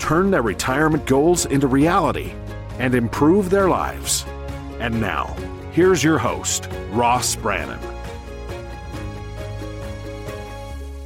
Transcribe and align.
turn 0.00 0.30
their 0.30 0.42
retirement 0.42 1.06
goals 1.06 1.46
into 1.46 1.68
reality, 1.68 2.32
and 2.78 2.94
improve 2.94 3.50
their 3.50 3.68
lives. 3.68 4.24
And 4.80 5.00
now, 5.00 5.36
here's 5.72 6.02
your 6.02 6.18
host, 6.18 6.68
Ross 6.90 7.36
Brannan. 7.36 7.78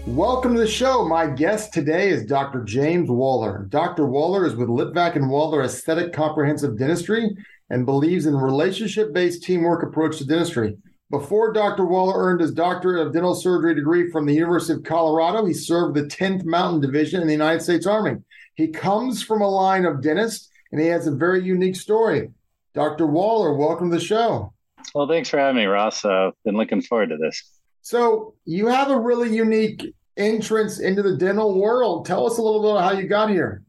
Welcome 0.07 0.55
to 0.55 0.61
the 0.61 0.69
show. 0.69 1.07
My 1.09 1.27
guest 1.27 1.73
today 1.73 2.09
is 2.11 2.25
Dr. 2.25 2.63
James 2.63 3.11
Waller. 3.11 3.67
Dr. 3.69 4.07
Waller 4.07 4.47
is 4.47 4.55
with 4.55 4.69
Litvak 4.69 5.17
and 5.17 5.29
Waller 5.29 5.65
Aesthetic 5.65 6.13
Comprehensive 6.13 6.79
Dentistry 6.79 7.37
and 7.71 7.85
believes 7.85 8.27
in 8.27 8.37
relationship-based 8.37 9.43
teamwork 9.43 9.83
approach 9.83 10.19
to 10.19 10.27
dentistry. 10.27 10.77
Before 11.11 11.53
Dr. 11.53 11.85
Waller 11.85 12.15
earned 12.17 12.41
his 12.41 12.53
doctorate 12.53 13.05
of 13.05 13.13
dental 13.13 13.35
surgery 13.35 13.75
degree 13.75 14.11
from 14.11 14.27
the 14.27 14.35
University 14.35 14.75
of 14.75 14.85
Colorado, 14.85 15.45
he 15.45 15.55
served 15.55 15.97
the 15.97 16.05
10th 16.05 16.45
Mountain 16.45 16.81
Division 16.81 17.21
in 17.21 17.27
the 17.27 17.33
United 17.33 17.63
States 17.63 17.87
Army. 17.87 18.17
He 18.55 18.69
comes 18.69 19.23
from 19.23 19.43
a 19.43 19.49
line 19.49 19.85
of 19.85 20.03
dentists 20.03 20.49
and 20.71 20.81
he 20.81 20.87
has 20.89 21.07
a 21.07 21.11
very 21.11 21.43
unique 21.43 21.77
story. 21.77 22.31
Dr. 22.75 23.07
Waller, 23.07 23.55
welcome 23.55 23.91
to 23.91 23.97
the 23.97 24.05
show. 24.05 24.53
Well, 24.95 25.09
thanks 25.09 25.29
for 25.29 25.39
having 25.39 25.57
me, 25.57 25.65
Ross. 25.65 26.05
I've 26.05 26.29
uh, 26.29 26.31
been 26.45 26.57
looking 26.57 26.83
forward 26.83 27.11
to 27.11 27.17
this. 27.17 27.43
So, 27.83 28.35
you 28.45 28.67
have 28.69 28.91
a 28.91 28.99
really 28.99 29.35
unique 29.35 29.95
entrance 30.17 30.81
into 30.81 31.03
the 31.03 31.17
dental 31.17 31.61
world. 31.61 32.07
Tell 32.07 32.27
us 32.27 32.39
a 32.39 32.43
little 32.43 32.63
bit 32.63 32.71
about 32.73 32.85
how 32.85 32.99
you 32.99 33.07
got 33.07 33.31
here. 33.31 33.63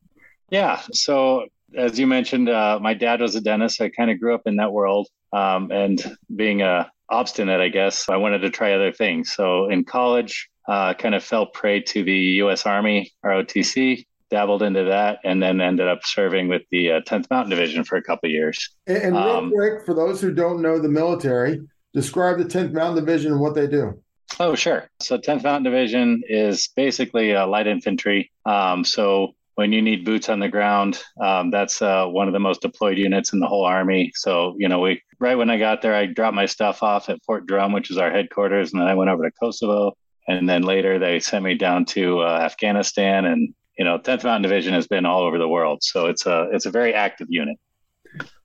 Yeah. 0.49 0.81
So, 0.93 1.45
as 1.75 1.99
you 1.99 2.07
mentioned, 2.07 2.49
uh, 2.49 2.79
my 2.81 2.93
dad 2.93 3.21
was 3.21 3.35
a 3.35 3.41
dentist. 3.41 3.81
I 3.81 3.89
kind 3.89 4.09
of 4.09 4.19
grew 4.19 4.33
up 4.33 4.43
in 4.45 4.55
that 4.57 4.71
world. 4.71 5.07
Um, 5.33 5.71
and 5.71 6.01
being 6.33 6.61
a 6.61 6.89
obstinate, 7.09 7.61
I 7.61 7.69
guess. 7.69 8.09
I 8.09 8.17
wanted 8.17 8.39
to 8.39 8.49
try 8.49 8.73
other 8.73 8.91
things. 8.91 9.33
So 9.33 9.69
in 9.69 9.83
college, 9.83 10.49
uh, 10.67 10.93
kind 10.93 11.13
of 11.13 11.23
fell 11.23 11.45
prey 11.45 11.81
to 11.81 12.03
the 12.03 12.17
U.S. 12.43 12.65
Army 12.65 13.13
ROTC, 13.23 14.05
dabbled 14.29 14.63
into 14.63 14.83
that, 14.85 15.19
and 15.23 15.41
then 15.41 15.61
ended 15.61 15.87
up 15.87 15.99
serving 16.03 16.47
with 16.47 16.63
the 16.71 16.91
uh, 16.91 17.01
10th 17.01 17.29
Mountain 17.29 17.49
Division 17.49 17.83
for 17.83 17.97
a 17.97 18.03
couple 18.03 18.29
years. 18.29 18.69
And, 18.87 18.97
and 18.97 19.15
real 19.15 19.29
um, 19.29 19.51
quick, 19.51 19.85
for 19.85 19.93
those 19.93 20.21
who 20.21 20.33
don't 20.33 20.61
know 20.61 20.79
the 20.79 20.89
military, 20.89 21.61
describe 21.93 22.37
the 22.37 22.45
10th 22.45 22.73
Mountain 22.73 23.03
Division 23.05 23.31
and 23.31 23.41
what 23.41 23.55
they 23.55 23.67
do. 23.67 24.01
Oh, 24.39 24.55
sure. 24.55 24.89
So 24.99 25.17
10th 25.17 25.43
Mountain 25.43 25.63
Division 25.63 26.23
is 26.27 26.69
basically 26.75 27.31
a 27.31 27.45
light 27.45 27.67
infantry. 27.67 28.31
Um, 28.45 28.83
so 28.83 29.33
when 29.55 29.71
you 29.71 29.81
need 29.81 30.03
boots 30.03 30.27
on 30.27 30.39
the 30.39 30.49
ground, 30.49 31.01
um, 31.21 31.49
that's 31.49 31.81
uh, 31.81 32.05
one 32.05 32.27
of 32.27 32.33
the 32.33 32.39
most 32.39 32.61
deployed 32.61 32.97
units 32.97 33.31
in 33.31 33.39
the 33.39 33.47
whole 33.47 33.65
army. 33.65 34.11
So, 34.15 34.55
you 34.57 34.67
know, 34.67 34.79
we 34.79 35.01
right 35.19 35.35
when 35.35 35.49
I 35.49 35.57
got 35.57 35.81
there, 35.81 35.95
I 35.95 36.05
dropped 36.07 36.35
my 36.35 36.45
stuff 36.45 36.83
off 36.83 37.09
at 37.09 37.23
Fort 37.23 37.45
Drum, 37.45 37.71
which 37.71 37.89
is 37.89 37.97
our 37.97 38.11
headquarters, 38.11 38.73
and 38.73 38.81
then 38.81 38.89
I 38.89 38.95
went 38.95 39.09
over 39.09 39.23
to 39.23 39.31
Kosovo, 39.31 39.95
and 40.27 40.47
then 40.47 40.63
later 40.63 40.99
they 40.99 41.19
sent 41.21 41.45
me 41.45 41.55
down 41.55 41.85
to 41.85 42.19
uh, 42.19 42.39
Afghanistan, 42.43 43.25
and 43.25 43.53
you 43.77 43.85
know, 43.85 43.97
10th 43.97 44.23
Mountain 44.23 44.43
Division 44.43 44.73
has 44.73 44.87
been 44.87 45.05
all 45.05 45.23
over 45.23 45.37
the 45.37 45.47
world, 45.47 45.83
so 45.83 46.07
it's 46.07 46.25
a 46.25 46.49
it's 46.51 46.65
a 46.65 46.71
very 46.71 46.93
active 46.93 47.27
unit. 47.29 47.57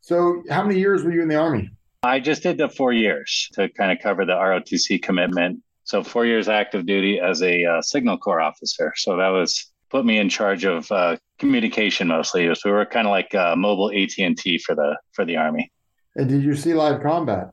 So, 0.01 0.43
how 0.51 0.63
many 0.63 0.79
years 0.79 1.05
were 1.05 1.13
you 1.13 1.23
in 1.23 1.29
the 1.29 1.37
army? 1.37 1.71
I 2.03 2.19
just 2.19 2.43
did 2.43 2.59
the 2.59 2.69
four 2.69 2.93
years 2.93 3.49
to 3.55 3.69
kind 3.69 3.93
of 3.93 3.99
cover 4.03 4.25
the 4.25 4.33
ROTC 4.33 5.03
commitment. 5.03 5.61
So, 5.85 6.03
four 6.03 6.27
years 6.27 6.49
active 6.49 6.87
duty 6.87 7.21
as 7.21 7.43
a 7.43 7.65
uh, 7.65 7.83
signal 7.83 8.19
corps 8.19 8.41
officer. 8.41 8.93
So 8.97 9.17
that 9.17 9.29
was 9.29 9.71
put 9.91 10.07
me 10.07 10.19
in 10.19 10.29
charge 10.29 10.65
of 10.65 10.91
uh, 10.91 11.17
communication 11.39 12.09
mostly. 12.09 12.53
So 12.55 12.61
we 12.67 12.73
were 12.73 12.87
kind 12.87 13.07
of 13.07 13.11
like 13.11 13.35
uh, 13.35 13.57
mobile 13.57 13.91
AT 13.91 14.13
and 14.19 14.39
T 14.39 14.59
for 14.59 14.75
the 14.75 14.97
for 15.13 15.25
the 15.25 15.37
army. 15.37 15.71
And 16.17 16.29
did 16.29 16.43
you 16.43 16.55
see 16.55 16.75
live 16.75 17.03
combat? 17.03 17.51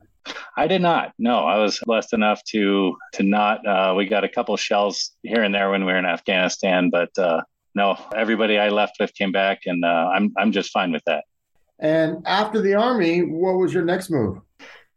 I 0.56 0.66
did 0.66 0.82
not. 0.82 1.12
No, 1.18 1.40
I 1.40 1.58
was 1.58 1.80
blessed 1.84 2.12
enough 2.12 2.42
to 2.50 2.96
to 3.14 3.22
not. 3.22 3.66
Uh, 3.66 3.94
we 3.96 4.06
got 4.06 4.24
a 4.24 4.28
couple 4.28 4.56
shells 4.56 5.12
here 5.22 5.42
and 5.42 5.54
there 5.54 5.70
when 5.70 5.84
we 5.84 5.92
were 5.92 5.98
in 5.98 6.06
Afghanistan, 6.06 6.90
but 6.90 7.16
uh, 7.18 7.42
no, 7.74 7.96
everybody 8.14 8.58
I 8.58 8.68
left 8.68 8.96
with 9.00 9.14
came 9.14 9.32
back, 9.32 9.60
and 9.66 9.84
uh, 9.84 10.10
I'm 10.14 10.32
I'm 10.36 10.52
just 10.52 10.70
fine 10.70 10.92
with 10.92 11.02
that. 11.06 11.24
And 11.78 12.26
after 12.26 12.60
the 12.60 12.74
army, 12.74 13.22
what 13.22 13.52
was 13.52 13.72
your 13.72 13.84
next 13.84 14.10
move? 14.10 14.40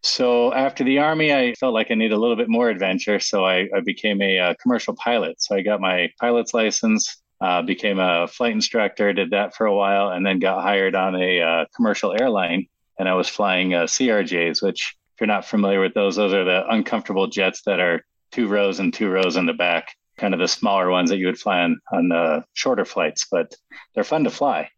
So 0.04 0.52
after 0.54 0.84
the 0.84 0.98
army, 0.98 1.32
I 1.32 1.54
felt 1.54 1.76
like 1.76 1.92
I 1.92 1.94
needed 1.94 2.16
a 2.16 2.18
little 2.18 2.36
bit 2.36 2.50
more 2.50 2.70
adventure, 2.70 3.20
so 3.20 3.46
I, 3.46 3.70
I 3.76 3.82
became 3.86 4.20
a, 4.22 4.38
a 4.38 4.44
uh, 4.46 4.54
commercial 4.59 4.96
pilot. 4.96 5.40
So 5.42 5.56
I 5.56 5.62
got 5.62 5.80
my 5.80 6.09
pilot's 6.20 6.56
license 6.56 7.22
uh, 7.42 7.62
became 7.64 8.00
a 8.00 8.28
flight 8.28 8.54
instructor, 8.54 9.12
did 9.14 9.32
that 9.32 9.56
for 9.56 9.66
a 9.66 9.74
while, 9.74 10.09
and 10.09 10.26
then 10.26 10.40
got 10.40 10.62
hired 10.62 10.96
on 10.96 11.16
a 11.16 11.42
uh, 11.42 11.66
commercial 11.76 12.14
airline. 12.20 12.68
And 13.00 13.09
I 13.09 13.16
was 13.16 13.28
flying 13.28 13.74
uh, 13.74 13.84
CRJs, 13.84 14.62
which, 14.62 14.96
if 15.16 15.22
you're 15.22 15.28
not 15.28 15.46
familiar 15.46 15.82
with 15.82 15.96
those, 15.96 16.16
those 16.16 16.34
are 16.34 16.44
the 16.44 16.68
uncomfortable 16.70 17.28
jets 17.28 17.64
that 17.66 17.80
are 17.80 18.06
two 18.32 18.48
rows 18.48 18.80
and 18.80 18.94
two 18.94 19.09
rows 19.09 19.38
in 19.38 19.48
the 19.48 19.53
back, 19.53 19.96
kind 20.22 20.34
of 20.34 20.40
the 20.40 20.48
smaller 20.48 20.90
ones 20.90 21.09
that 21.09 21.18
you 21.18 21.26
would 21.26 21.40
fly 21.40 21.62
on 21.62 21.82
on 21.92 22.08
the 22.08 22.46
shorter 22.54 22.86
flights, 22.86 23.26
but 23.30 23.54
they're 23.94 24.04
fun 24.06 24.24
to 24.24 24.30
fly. 24.30 24.70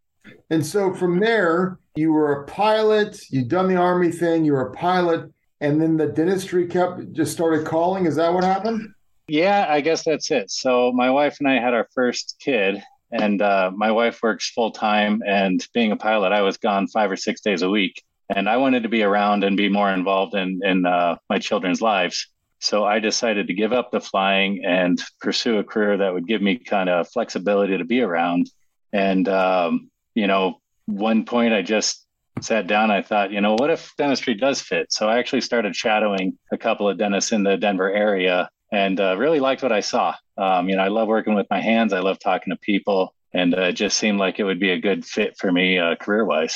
And 0.50 0.66
so 0.66 0.94
from 0.94 1.20
there, 1.20 1.78
you 1.96 2.14
were 2.14 2.42
a 2.42 2.46
pilot. 2.46 3.22
You'd 3.30 3.50
done 3.50 3.68
the 3.68 3.76
army 3.76 4.09
thing. 4.09 4.46
You 4.46 4.54
were 4.54 4.70
a 4.70 4.74
pilot, 4.74 5.30
and 5.59 5.81
then 5.81 5.98
the 5.98 6.08
dentistry 6.08 6.66
kept 6.68 7.12
just 7.12 7.34
started 7.34 7.68
calling. 7.68 8.06
Is 8.06 8.16
that 8.16 8.34
what 8.34 8.46
happened? 8.46 8.88
Yeah, 9.28 9.68
I 9.70 9.81
guess 9.81 10.04
that's 10.04 10.31
it. 10.31 10.50
So 10.50 10.92
my 10.94 11.09
wife 11.09 11.38
and 11.40 11.48
I 11.48 11.60
had 11.60 11.74
our 11.74 11.88
first 11.94 12.38
kid, 12.40 12.81
and 13.12 13.42
uh, 13.42 13.72
my 13.75 13.92
wife 13.92 14.20
works 14.24 14.50
full 14.50 14.72
time. 14.72 15.22
And 15.28 15.66
being 15.74 15.92
a 15.92 15.98
pilot, 15.98 16.31
I 16.31 16.42
was 16.42 16.58
gone 16.58 16.88
five 16.88 17.12
or 17.12 17.18
six 17.18 17.42
days 17.42 17.62
a 17.62 17.70
week, 17.70 18.02
and 18.34 18.50
I 18.50 18.58
wanted 18.58 18.84
to 18.84 18.90
be 18.90 19.04
around 19.04 19.44
and 19.44 19.58
be 19.58 19.70
more 19.70 19.92
involved 19.92 20.36
in 20.36 20.62
in 20.64 20.86
uh, 20.86 21.18
my 21.30 21.40
children's 21.40 21.81
lives. 21.81 22.30
So 22.63 22.85
I 22.85 23.00
decided 23.00 23.47
to 23.47 23.53
give 23.53 23.74
up 23.74 23.91
the 23.91 24.00
flying 24.00 24.63
and 24.63 24.97
pursue 25.19 25.57
a 25.57 25.66
career 25.66 25.97
that 25.97 26.13
would 26.13 26.25
give 26.25 26.41
me 26.41 26.57
kind 26.57 26.90
of 26.90 27.09
flexibility 27.09 27.78
to 27.78 27.84
be 27.84 28.00
around. 28.00 28.50
And 28.94 29.28
um, 29.28 29.91
you 30.16 30.28
know, 30.28 30.62
one 30.85 31.25
point 31.25 31.53
I 31.53 31.62
just 31.62 32.07
sat 32.40 32.68
down. 32.68 32.90
I 32.90 33.01
thought, 33.01 33.31
you 33.31 33.41
know, 33.41 33.56
what 33.56 33.69
if 33.69 33.94
dentistry 33.97 34.34
does 34.34 34.62
fit? 34.62 34.94
So 34.94 35.09
I 35.09 35.19
actually 35.19 35.41
started 35.41 35.75
shadowing 35.75 36.38
a 36.53 36.57
couple 36.57 36.88
of 36.88 36.97
dentists 36.97 37.34
in 37.34 37.44
the 37.44 37.57
Denver 37.57 37.91
area 37.91 38.50
and 38.72 38.97
uh, 38.97 39.18
really 39.18 39.41
liked 39.41 39.62
what 39.62 39.74
I 39.74 39.81
saw. 39.81 40.16
Um, 40.38 40.69
you 40.69 40.78
know, 40.78 40.84
I 40.84 40.88
love 40.88 41.09
working 41.09 41.35
with 41.35 41.47
my 41.50 41.59
hands. 41.59 41.91
I 41.91 42.00
love 42.00 42.18
talking 42.19 42.51
to 42.51 42.59
people, 42.62 43.13
and 43.34 43.53
uh, 43.53 43.63
it 43.63 43.74
just 43.74 43.97
seemed 43.97 44.19
like 44.19 44.40
it 44.40 44.45
would 44.45 44.62
be 44.62 44.72
a 44.72 44.80
good 44.80 45.03
fit 45.03 45.35
for 45.38 45.51
me 45.51 45.78
uh, 45.80 45.95
career 45.97 46.24
wise. 46.24 46.56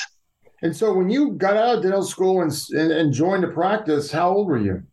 And 0.61 0.75
so, 0.75 0.93
when 0.93 1.09
you 1.09 1.33
got 1.33 1.57
out 1.57 1.75
of 1.75 1.83
dental 1.83 2.03
school 2.03 2.41
and, 2.41 2.51
and, 2.71 2.91
and 2.91 3.13
joined 3.13 3.43
the 3.43 3.49
practice, 3.49 4.09
how 4.09 4.31
old 4.31 4.47
were 4.47 4.57
you? 4.57 4.83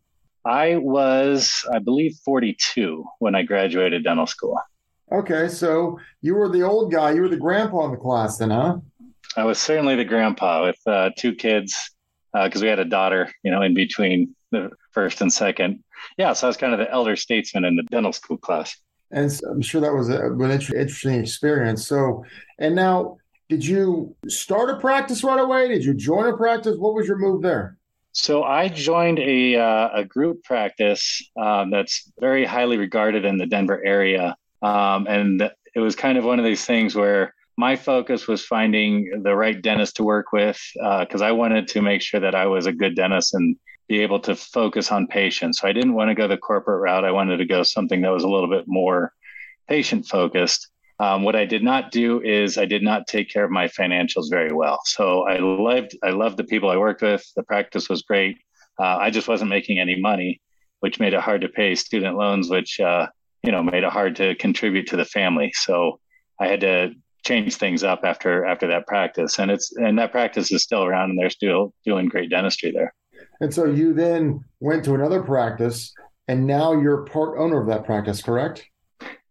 I 0.45 0.77
was, 0.77 1.65
I 1.73 1.79
believe, 1.79 2.17
42 2.25 3.05
when 3.19 3.35
I 3.35 3.43
graduated 3.43 4.05
dental 4.05 4.27
school. 4.27 4.59
Okay, 5.13 5.49
so 5.49 5.99
you 6.23 6.35
were 6.35 6.49
the 6.49 6.63
old 6.63 6.93
guy. 6.93 7.13
You 7.13 7.23
were 7.23 7.29
the 7.29 7.37
grandpa 7.37 7.87
in 7.87 7.93
the 7.93 7.97
class, 7.97 8.39
then, 8.39 8.51
huh? 8.51 8.79
I 9.37 9.45
was 9.45 9.59
certainly 9.59 9.97
the 9.97 10.05
grandpa 10.05 10.67
with 10.67 10.79
uh, 10.87 11.11
two 11.17 11.35
kids 11.35 11.91
because 12.33 12.63
uh, 12.63 12.65
we 12.65 12.69
had 12.69 12.79
a 12.79 12.85
daughter, 12.85 13.31
you 13.43 13.51
know, 13.51 13.63
in 13.63 13.75
between 13.75 14.35
the 14.51 14.71
first 14.93 15.21
and 15.21 15.33
second. 15.33 15.83
Yeah, 16.19 16.33
so 16.33 16.47
I 16.47 16.49
was 16.49 16.57
kind 16.57 16.73
of 16.73 16.79
the 16.79 16.91
elder 16.91 17.17
statesman 17.17 17.65
in 17.65 17.77
the 17.77 17.83
dental 17.85 18.13
school 18.13 18.39
class. 18.39 18.77
And 19.11 19.31
I'm 19.49 19.63
sure 19.63 19.81
that 19.81 19.93
was 19.93 20.09
a, 20.09 20.33
an 20.33 20.51
interesting 20.51 21.21
experience. 21.21 21.87
So, 21.87 22.25
and 22.59 22.75
now, 22.75 23.19
did 23.49 23.65
you 23.65 24.17
start 24.29 24.71
a 24.71 24.79
practice 24.79 25.23
right 25.23 25.41
away? 25.41 25.69
Did 25.69 25.85
you 25.85 25.95
join 25.95 26.27
a 26.27 26.37
practice? 26.37 26.77
What 26.77 26.95
was 26.95 27.07
your 27.07 27.19
move 27.19 27.43
there? 27.43 27.77
So 28.15 28.45
I 28.45 28.69
joined 28.69 29.19
a 29.19 29.57
uh, 29.57 29.89
a 29.93 30.05
group 30.05 30.45
practice 30.45 31.21
um, 31.37 31.71
that's 31.71 32.13
very 32.21 32.45
highly 32.45 32.79
regarded 32.79 33.25
in 33.25 33.39
the 33.39 33.47
Denver 33.47 33.85
area, 33.85 34.37
um, 34.63 35.07
and 35.09 35.51
it 35.75 35.81
was 35.81 35.97
kind 35.97 36.17
of 36.17 36.25
one 36.25 36.39
of 36.39 36.45
these 36.45 36.65
things 36.65 36.95
where 36.95 37.35
my 37.57 37.75
focus 37.75 38.29
was 38.29 38.45
finding 38.45 39.23
the 39.25 39.35
right 39.35 39.61
dentist 39.61 39.97
to 39.97 40.05
work 40.05 40.33
with 40.33 40.61
because 40.75 41.23
uh, 41.23 41.27
I 41.27 41.33
wanted 41.33 41.67
to 41.69 41.83
make 41.83 42.03
sure 42.03 42.21
that 42.21 42.37
I 42.37 42.47
was 42.47 42.67
a 42.67 42.73
good 42.73 42.95
dentist 42.95 43.35
and 43.35 43.57
be 43.89 44.01
able 44.01 44.21
to 44.21 44.37
focus 44.37 44.93
on 44.93 45.09
patients. 45.09 45.61
So 45.61 45.69
I 45.69 45.73
didn't 45.73 45.95
want 45.95 46.09
to 46.09 46.15
go 46.15 46.29
the 46.29 46.37
corporate 46.37 46.83
route. 46.83 47.05
I 47.05 47.11
wanted 47.11 47.39
to 47.39 47.45
go 47.45 47.65
something 47.65 48.01
that 48.03 48.13
was 48.13 48.25
a 48.25 48.29
little 48.29 48.49
bit 48.49 48.65
more 48.67 49.13
patient 49.69 50.07
focused. 50.07 50.69
Um, 51.01 51.25
what 51.25 51.35
I 51.35 51.45
did 51.45 51.63
not 51.63 51.91
do 51.91 52.23
is 52.23 52.57
I 52.57 52.67
did 52.67 52.83
not 52.83 53.07
take 53.07 53.29
care 53.29 53.45
of 53.45 53.51
my 53.51 53.67
financials 53.67 54.31
very 54.31 54.53
well. 54.53 54.79
So 54.85 55.27
I 55.27 55.39
loved 55.39 55.97
I 56.05 56.11
loved 56.11 56.37
the 56.37 56.45
people 56.45 56.71
I 56.71 56.77
worked 56.77 57.03
with. 57.03 57.25
The 57.35 57.43
practice 57.43 57.89
was 57.89 58.03
great. 58.03 58.39
Uh, 58.79 58.97
I 58.97 59.11
just 59.11 59.29
wasn't 59.29 59.51
making 59.51 59.79
any 59.79 60.01
money, 60.01 60.41
which 60.81 61.01
made 61.01 61.15
it 61.15 61.21
hard 61.21 61.41
to 61.41 61.49
pay 61.49 61.75
student 61.75 62.17
loans, 62.17 62.49
which 62.49 62.79
uh, 62.79 63.09
you 63.43 63.51
know 63.51 63.63
made 63.63 63.83
it 63.83 63.91
hard 63.91 64.17
to 64.17 64.35
contribute 64.37 64.87
to 64.89 64.97
the 64.97 65.05
family. 65.05 65.53
So 65.55 65.99
I 66.41 66.47
had 66.47 66.61
to 66.61 66.93
change 67.25 67.57
things 67.57 67.83
up 67.83 68.03
after 68.05 68.45
after 68.45 68.69
that 68.69 68.87
practice, 68.87 69.39
and 69.41 69.51
it's 69.51 69.73
and 69.77 69.99
that 69.99 70.13
practice 70.13 70.53
is 70.53 70.63
still 70.63 70.85
around, 70.85 71.11
and 71.11 71.19
they're 71.19 71.31
still 71.31 71.75
doing 71.85 72.07
great 72.07 72.31
dentistry 72.31 72.71
there. 72.71 72.95
And 73.41 73.53
so 73.53 73.65
you 73.65 73.95
then 73.95 74.45
went 74.61 74.85
to 74.85 74.95
another 74.95 75.23
practice, 75.23 75.93
and 76.29 76.47
now 76.47 76.73
you're 76.73 77.05
part 77.05 77.37
owner 77.39 77.61
of 77.61 77.67
that 77.67 77.85
practice, 77.85 78.23
correct? 78.23 78.65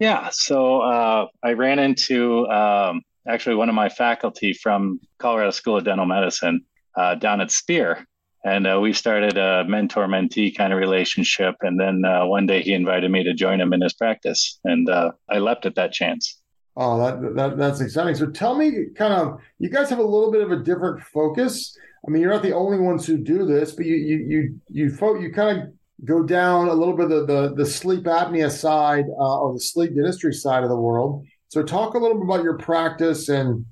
Yeah. 0.04 0.28
So 0.34 0.82
uh, 0.82 1.28
I 1.44 1.54
ran 1.54 1.80
into 1.80 2.46
um, 2.50 3.04
actually 3.26 3.56
one 3.56 3.70
of 3.70 3.76
my 3.76 3.88
faculty 3.88 4.52
from 4.52 5.00
Colorado 5.18 5.52
School 5.52 5.78
of 5.78 5.86
Dental 5.86 6.06
Medicine 6.06 6.60
uh, 6.98 7.16
down 7.16 7.40
at 7.40 7.52
Spear. 7.52 8.06
And 8.44 8.68
uh, 8.68 8.82
we 8.82 8.92
started 8.92 9.38
a 9.38 9.64
mentor 9.64 10.08
mentee 10.08 10.54
kind 10.58 10.74
of 10.74 10.80
relationship. 10.80 11.56
And 11.62 11.80
then 11.80 12.04
uh, 12.04 12.26
one 12.26 12.46
day 12.46 12.62
he 12.62 12.74
invited 12.74 13.10
me 13.12 13.24
to 13.24 13.34
join 13.34 13.62
him 13.62 13.72
in 13.72 13.80
his 13.80 13.94
practice. 13.94 14.60
And 14.66 14.90
uh, 14.90 15.12
I 15.30 15.38
leapt 15.38 15.66
at 15.66 15.76
that 15.76 15.94
chance. 15.94 16.38
Oh, 16.76 16.98
that, 16.98 17.36
that 17.38 17.58
that's 17.58 17.80
exciting. 17.80 18.16
So 18.16 18.30
tell 18.30 18.58
me, 18.58 18.88
kind 18.98 19.14
of, 19.14 19.40
you 19.58 19.70
guys 19.70 19.90
have 19.90 20.00
a 20.00 20.04
little 20.04 20.34
bit 20.34 20.42
of 20.42 20.52
a 20.52 20.58
different 20.58 21.02
focus. 21.14 21.78
I 22.06 22.12
mean, 22.12 22.22
you're 22.22 22.34
not 22.34 22.44
the 22.44 22.52
only 22.52 22.80
ones 22.80 23.06
who 23.06 23.16
do 23.18 23.46
this, 23.46 23.72
but 23.72 23.86
you 23.86 23.96
you 23.96 24.18
you 24.18 24.60
you 24.68 24.90
fo- 24.90 25.18
you 25.18 25.32
kind 25.32 25.58
of 25.58 25.74
go 26.06 26.24
down 26.24 26.68
a 26.68 26.74
little 26.74 26.96
bit 26.96 27.12
of 27.12 27.28
the 27.28 27.54
the 27.56 27.66
sleep 27.66 28.04
apnea 28.04 28.52
side 28.52 29.06
uh, 29.10 29.40
or 29.40 29.54
the 29.54 29.60
sleep 29.60 29.96
dentistry 29.96 30.34
side 30.34 30.64
of 30.64 30.70
the 30.70 30.80
world. 30.80 31.26
So 31.50 31.64
talk 31.64 31.94
a 31.94 32.00
little 32.00 32.18
bit 32.18 32.26
about 32.26 32.44
your 32.44 32.58
practice 32.58 33.30
and 33.30 33.66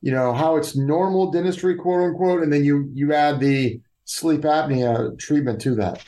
you 0.00 0.12
know 0.12 0.32
how 0.32 0.56
it's 0.56 0.76
normal 0.76 1.30
dentistry, 1.30 1.76
quote 1.76 2.02
unquote, 2.02 2.42
and 2.42 2.52
then 2.52 2.64
you 2.64 2.90
you 2.94 3.12
add 3.12 3.40
the 3.40 3.80
sleep 4.04 4.42
apnea 4.42 5.18
treatment 5.18 5.60
to 5.62 5.74
that. 5.76 6.04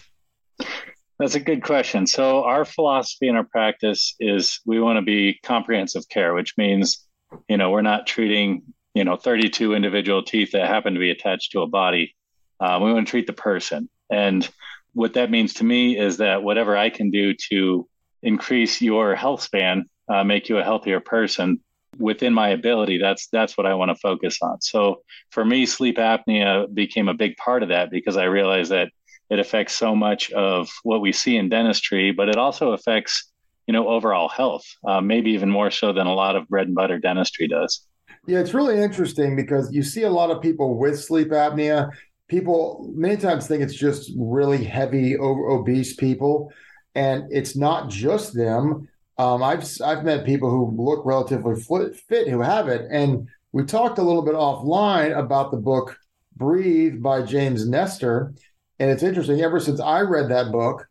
That's 1.18 1.34
a 1.34 1.40
good 1.40 1.62
question. 1.62 2.06
So 2.06 2.44
our 2.44 2.66
philosophy 2.66 3.28
in 3.28 3.36
our 3.36 3.44
practice 3.44 4.14
is 4.20 4.60
we 4.66 4.80
want 4.80 4.98
to 4.98 5.02
be 5.02 5.38
comprehensive 5.42 6.08
care, 6.08 6.34
which 6.34 6.54
means 6.56 7.06
you 7.48 7.56
know 7.56 7.70
we're 7.70 7.82
not 7.82 8.06
treating 8.06 8.62
you 8.94 9.04
know 9.04 9.16
32 9.16 9.74
individual 9.74 10.22
teeth 10.22 10.52
that 10.52 10.68
happen 10.68 10.94
to 10.94 11.00
be 11.00 11.10
attached 11.10 11.52
to 11.52 11.62
a 11.62 11.66
body. 11.66 12.14
Uh, 12.60 12.78
we 12.82 12.92
want 12.92 13.06
to 13.06 13.10
treat 13.10 13.26
the 13.26 13.32
person 13.32 13.88
and 14.10 14.48
what 14.96 15.12
that 15.12 15.30
means 15.30 15.52
to 15.52 15.64
me 15.64 15.98
is 15.98 16.16
that 16.16 16.42
whatever 16.42 16.74
I 16.74 16.88
can 16.88 17.10
do 17.10 17.34
to 17.50 17.86
increase 18.22 18.80
your 18.80 19.14
health 19.14 19.42
span, 19.42 19.84
uh, 20.08 20.24
make 20.24 20.48
you 20.48 20.56
a 20.56 20.64
healthier 20.64 21.00
person 21.00 21.60
within 21.98 22.32
my 22.32 22.48
ability, 22.48 22.96
that's 22.96 23.28
that's 23.30 23.58
what 23.58 23.66
I 23.66 23.74
want 23.74 23.90
to 23.90 23.94
focus 23.96 24.38
on. 24.40 24.62
So 24.62 25.02
for 25.30 25.44
me, 25.44 25.66
sleep 25.66 25.98
apnea 25.98 26.72
became 26.72 27.08
a 27.08 27.14
big 27.14 27.36
part 27.36 27.62
of 27.62 27.68
that 27.68 27.90
because 27.90 28.16
I 28.16 28.24
realized 28.24 28.70
that 28.70 28.88
it 29.28 29.38
affects 29.38 29.74
so 29.74 29.94
much 29.94 30.30
of 30.30 30.70
what 30.82 31.02
we 31.02 31.12
see 31.12 31.36
in 31.36 31.50
dentistry, 31.50 32.12
but 32.12 32.30
it 32.30 32.36
also 32.36 32.72
affects 32.72 33.30
you 33.66 33.74
know 33.74 33.88
overall 33.88 34.30
health, 34.30 34.64
uh, 34.88 35.02
maybe 35.02 35.32
even 35.32 35.50
more 35.50 35.70
so 35.70 35.92
than 35.92 36.06
a 36.06 36.14
lot 36.14 36.36
of 36.36 36.48
bread 36.48 36.68
and 36.68 36.74
butter 36.74 36.98
dentistry 36.98 37.48
does. 37.48 37.86
Yeah, 38.26 38.38
it's 38.38 38.54
really 38.54 38.82
interesting 38.82 39.36
because 39.36 39.70
you 39.74 39.82
see 39.82 40.04
a 40.04 40.10
lot 40.10 40.30
of 40.30 40.40
people 40.40 40.78
with 40.78 40.98
sleep 40.98 41.28
apnea 41.28 41.90
people 42.28 42.90
many 42.94 43.16
times 43.16 43.46
think 43.46 43.62
it's 43.62 43.74
just 43.74 44.10
really 44.16 44.64
heavy 44.64 45.16
obese 45.18 45.94
people 45.94 46.52
and 46.94 47.24
it's 47.30 47.56
not 47.56 47.88
just 47.88 48.34
them 48.34 48.88
um, 49.18 49.42
I've 49.42 49.64
I've 49.82 50.04
met 50.04 50.26
people 50.26 50.50
who 50.50 50.74
look 50.76 51.04
relatively 51.06 51.60
fit 51.60 52.28
who 52.28 52.40
have 52.40 52.68
it, 52.68 52.86
and 52.90 53.28
we 53.52 53.64
talked 53.64 53.98
a 53.98 54.02
little 54.02 54.22
bit 54.22 54.34
offline 54.34 55.16
about 55.16 55.50
the 55.50 55.56
book 55.56 55.98
"Breathe" 56.36 57.02
by 57.02 57.22
James 57.22 57.66
Nestor, 57.66 58.34
and 58.78 58.90
it's 58.90 59.02
interesting. 59.02 59.40
Ever 59.40 59.58
since 59.58 59.80
I 59.80 60.00
read 60.02 60.28
that 60.30 60.52
book, 60.52 60.86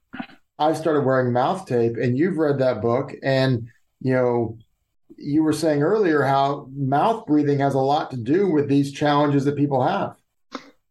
I 0.57 0.73
started 0.73 1.05
wearing 1.05 1.33
mouth 1.33 1.67
tape, 1.67 1.97
and 1.97 2.17
you've 2.17 2.37
read 2.37 2.57
that 2.59 2.81
book, 2.81 3.13
and 3.21 3.67
you 4.01 4.13
know, 4.13 4.57
you 5.17 5.43
were 5.43 5.53
saying 5.53 5.83
earlier 5.83 6.23
how 6.23 6.67
mouth 6.75 7.27
breathing 7.27 7.59
has 7.59 7.75
a 7.75 7.79
lot 7.79 8.09
to 8.09 8.17
do 8.17 8.49
with 8.49 8.67
these 8.67 8.91
challenges 8.91 9.45
that 9.45 9.55
people 9.55 9.85
have. 9.85 10.15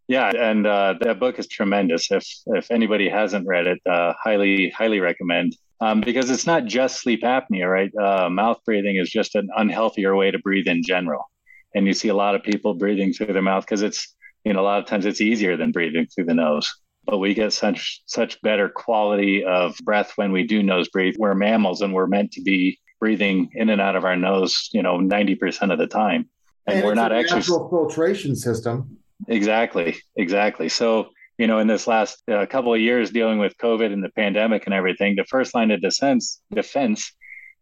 Yeah, 0.06 0.30
and 0.36 0.66
uh, 0.66 0.94
that 1.00 1.18
book 1.18 1.38
is 1.38 1.48
tremendous. 1.48 2.10
If 2.10 2.26
if 2.46 2.70
anybody 2.70 3.08
hasn't 3.08 3.46
read 3.46 3.66
it, 3.66 3.80
uh, 3.88 4.12
highly 4.22 4.70
highly 4.70 5.00
recommend. 5.00 5.56
Um, 5.80 6.00
because 6.00 6.30
it's 6.30 6.46
not 6.46 6.66
just 6.66 7.00
sleep 7.00 7.22
apnea, 7.22 7.70
right? 7.70 7.94
Uh, 7.96 8.30
mouth 8.30 8.58
breathing 8.64 8.96
is 8.96 9.10
just 9.10 9.34
an 9.34 9.48
unhealthier 9.58 10.16
way 10.16 10.30
to 10.30 10.38
breathe 10.38 10.68
in 10.68 10.82
general, 10.82 11.24
and 11.74 11.86
you 11.86 11.94
see 11.94 12.08
a 12.08 12.14
lot 12.14 12.34
of 12.34 12.42
people 12.42 12.74
breathing 12.74 13.12
through 13.12 13.32
their 13.32 13.42
mouth 13.42 13.64
because 13.64 13.82
it's 13.82 14.14
you 14.44 14.52
know 14.52 14.60
a 14.60 14.62
lot 14.62 14.78
of 14.78 14.86
times 14.86 15.06
it's 15.06 15.20
easier 15.20 15.56
than 15.56 15.72
breathing 15.72 16.06
through 16.06 16.26
the 16.26 16.34
nose. 16.34 16.72
But 17.06 17.18
we 17.18 17.34
get 17.34 17.52
such 17.52 18.02
such 18.06 18.40
better 18.42 18.68
quality 18.68 19.44
of 19.44 19.74
breath 19.84 20.12
when 20.16 20.32
we 20.32 20.46
do 20.46 20.62
nose 20.62 20.88
breathe. 20.88 21.14
We're 21.18 21.34
mammals, 21.34 21.80
and 21.80 21.94
we're 21.94 22.06
meant 22.06 22.32
to 22.32 22.42
be 22.42 22.78
breathing 23.00 23.50
in 23.54 23.70
and 23.70 23.80
out 23.80 23.96
of 23.96 24.04
our 24.04 24.16
nose, 24.16 24.68
you 24.72 24.82
know, 24.82 24.98
ninety 25.00 25.34
percent 25.34 25.72
of 25.72 25.78
the 25.78 25.86
time, 25.86 26.28
and, 26.66 26.76
and 26.76 26.84
we're 26.84 26.94
not 26.94 27.10
actually 27.10 27.40
a 27.40 27.68
filtration 27.70 28.36
system 28.36 28.98
Exactly, 29.28 29.96
exactly. 30.16 30.68
So, 30.68 31.10
you 31.38 31.46
know, 31.46 31.58
in 31.58 31.66
this 31.66 31.86
last 31.86 32.22
uh, 32.28 32.46
couple 32.46 32.74
of 32.74 32.80
years 32.80 33.10
dealing 33.10 33.38
with 33.38 33.56
COVID 33.58 33.92
and 33.92 34.02
the 34.02 34.10
pandemic 34.10 34.66
and 34.66 34.74
everything, 34.74 35.16
the 35.16 35.24
first 35.24 35.54
line 35.54 35.70
of 35.70 35.80
defense 35.80 36.40
defense 36.52 37.12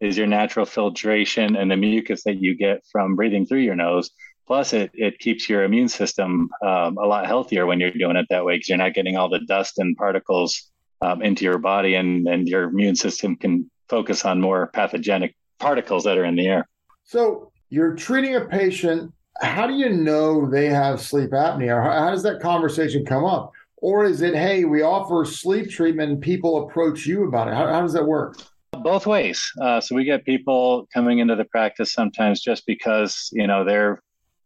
is 0.01 0.19
your 0.19 0.27
natural 0.27 0.67
filtration 0.67 1.57
and 1.57 1.71
the 1.71 1.77
mucus 1.77 2.25
that 2.25 2.43
you 2.43 2.57
get 2.57 2.83
from 2.91 3.15
breathing 3.15 3.47
through 3.47 3.61
your 3.61 3.77
nose. 3.77 4.11
Plus, 4.47 4.73
it 4.73 4.91
it 4.95 5.19
keeps 5.21 5.49
your 5.49 5.63
immune 5.63 5.89
system 5.89 6.51
um, 6.67 6.99
a 6.99 7.07
lot 7.07 7.27
healthier 7.27 7.65
when 7.65 7.79
you're 7.79 7.93
doing 7.93 8.17
it 8.17 8.27
that 8.29 8.45
way 8.45 8.55
because 8.55 8.69
you're 8.69 8.79
not 8.79 8.95
getting 8.95 9.17
all 9.17 9.29
the 9.29 9.41
dust 9.47 9.79
and 9.79 9.97
particles 9.97 10.71
um, 11.01 11.23
into 11.23 11.45
your 11.45 11.59
body, 11.59 11.95
and 11.95 12.27
and 12.27 12.49
your 12.49 12.65
immune 12.65 12.97
system 12.97 13.37
can 13.37 13.71
focus 13.89 14.25
on 14.25 14.41
more 14.41 14.67
pathogenic 14.69 15.35
particles 15.61 16.05
that 16.05 16.19
are 16.19 16.25
in 16.25 16.35
the 16.35 16.49
air. 16.49 16.69
So, 17.05 17.53
you're 17.71 17.95
treating 17.95 18.35
a 18.35 18.41
patient 18.41 19.13
how 19.41 19.67
do 19.67 19.75
you 19.75 19.91
know 19.91 20.49
they 20.49 20.67
have 20.67 21.01
sleep 21.01 21.31
apnea? 21.31 21.83
How, 21.83 22.11
does 22.11 22.23
that 22.23 22.41
conversation 22.41 23.05
come 23.05 23.25
up? 23.25 23.53
Or 23.77 24.05
is 24.05 24.23
it, 24.23 24.35
hey, 24.35 24.65
we 24.65 24.83
offer 24.83 25.25
sleep 25.25 25.69
treatment 25.69 26.13
and 26.13 26.21
people 26.21 26.69
approach 26.69 27.07
you 27.07 27.27
about 27.27 27.49
it? 27.49 27.55
How, 27.55 27.67
how 27.67 27.81
does 27.81 27.93
that 27.95 28.07
work? 28.07 28.37
Both 28.73 29.07
ways. 29.07 29.51
Uh, 29.61 29.81
so 29.81 29.95
we 29.95 30.05
get 30.05 30.25
people 30.25 30.89
coming 30.95 31.19
into 31.19 31.35
the 31.35 31.45
practice 31.45 31.93
sometimes 31.93 32.41
just 32.41 32.65
because 32.67 33.29
you 33.33 33.47
know 33.47 33.65
their 33.65 34.03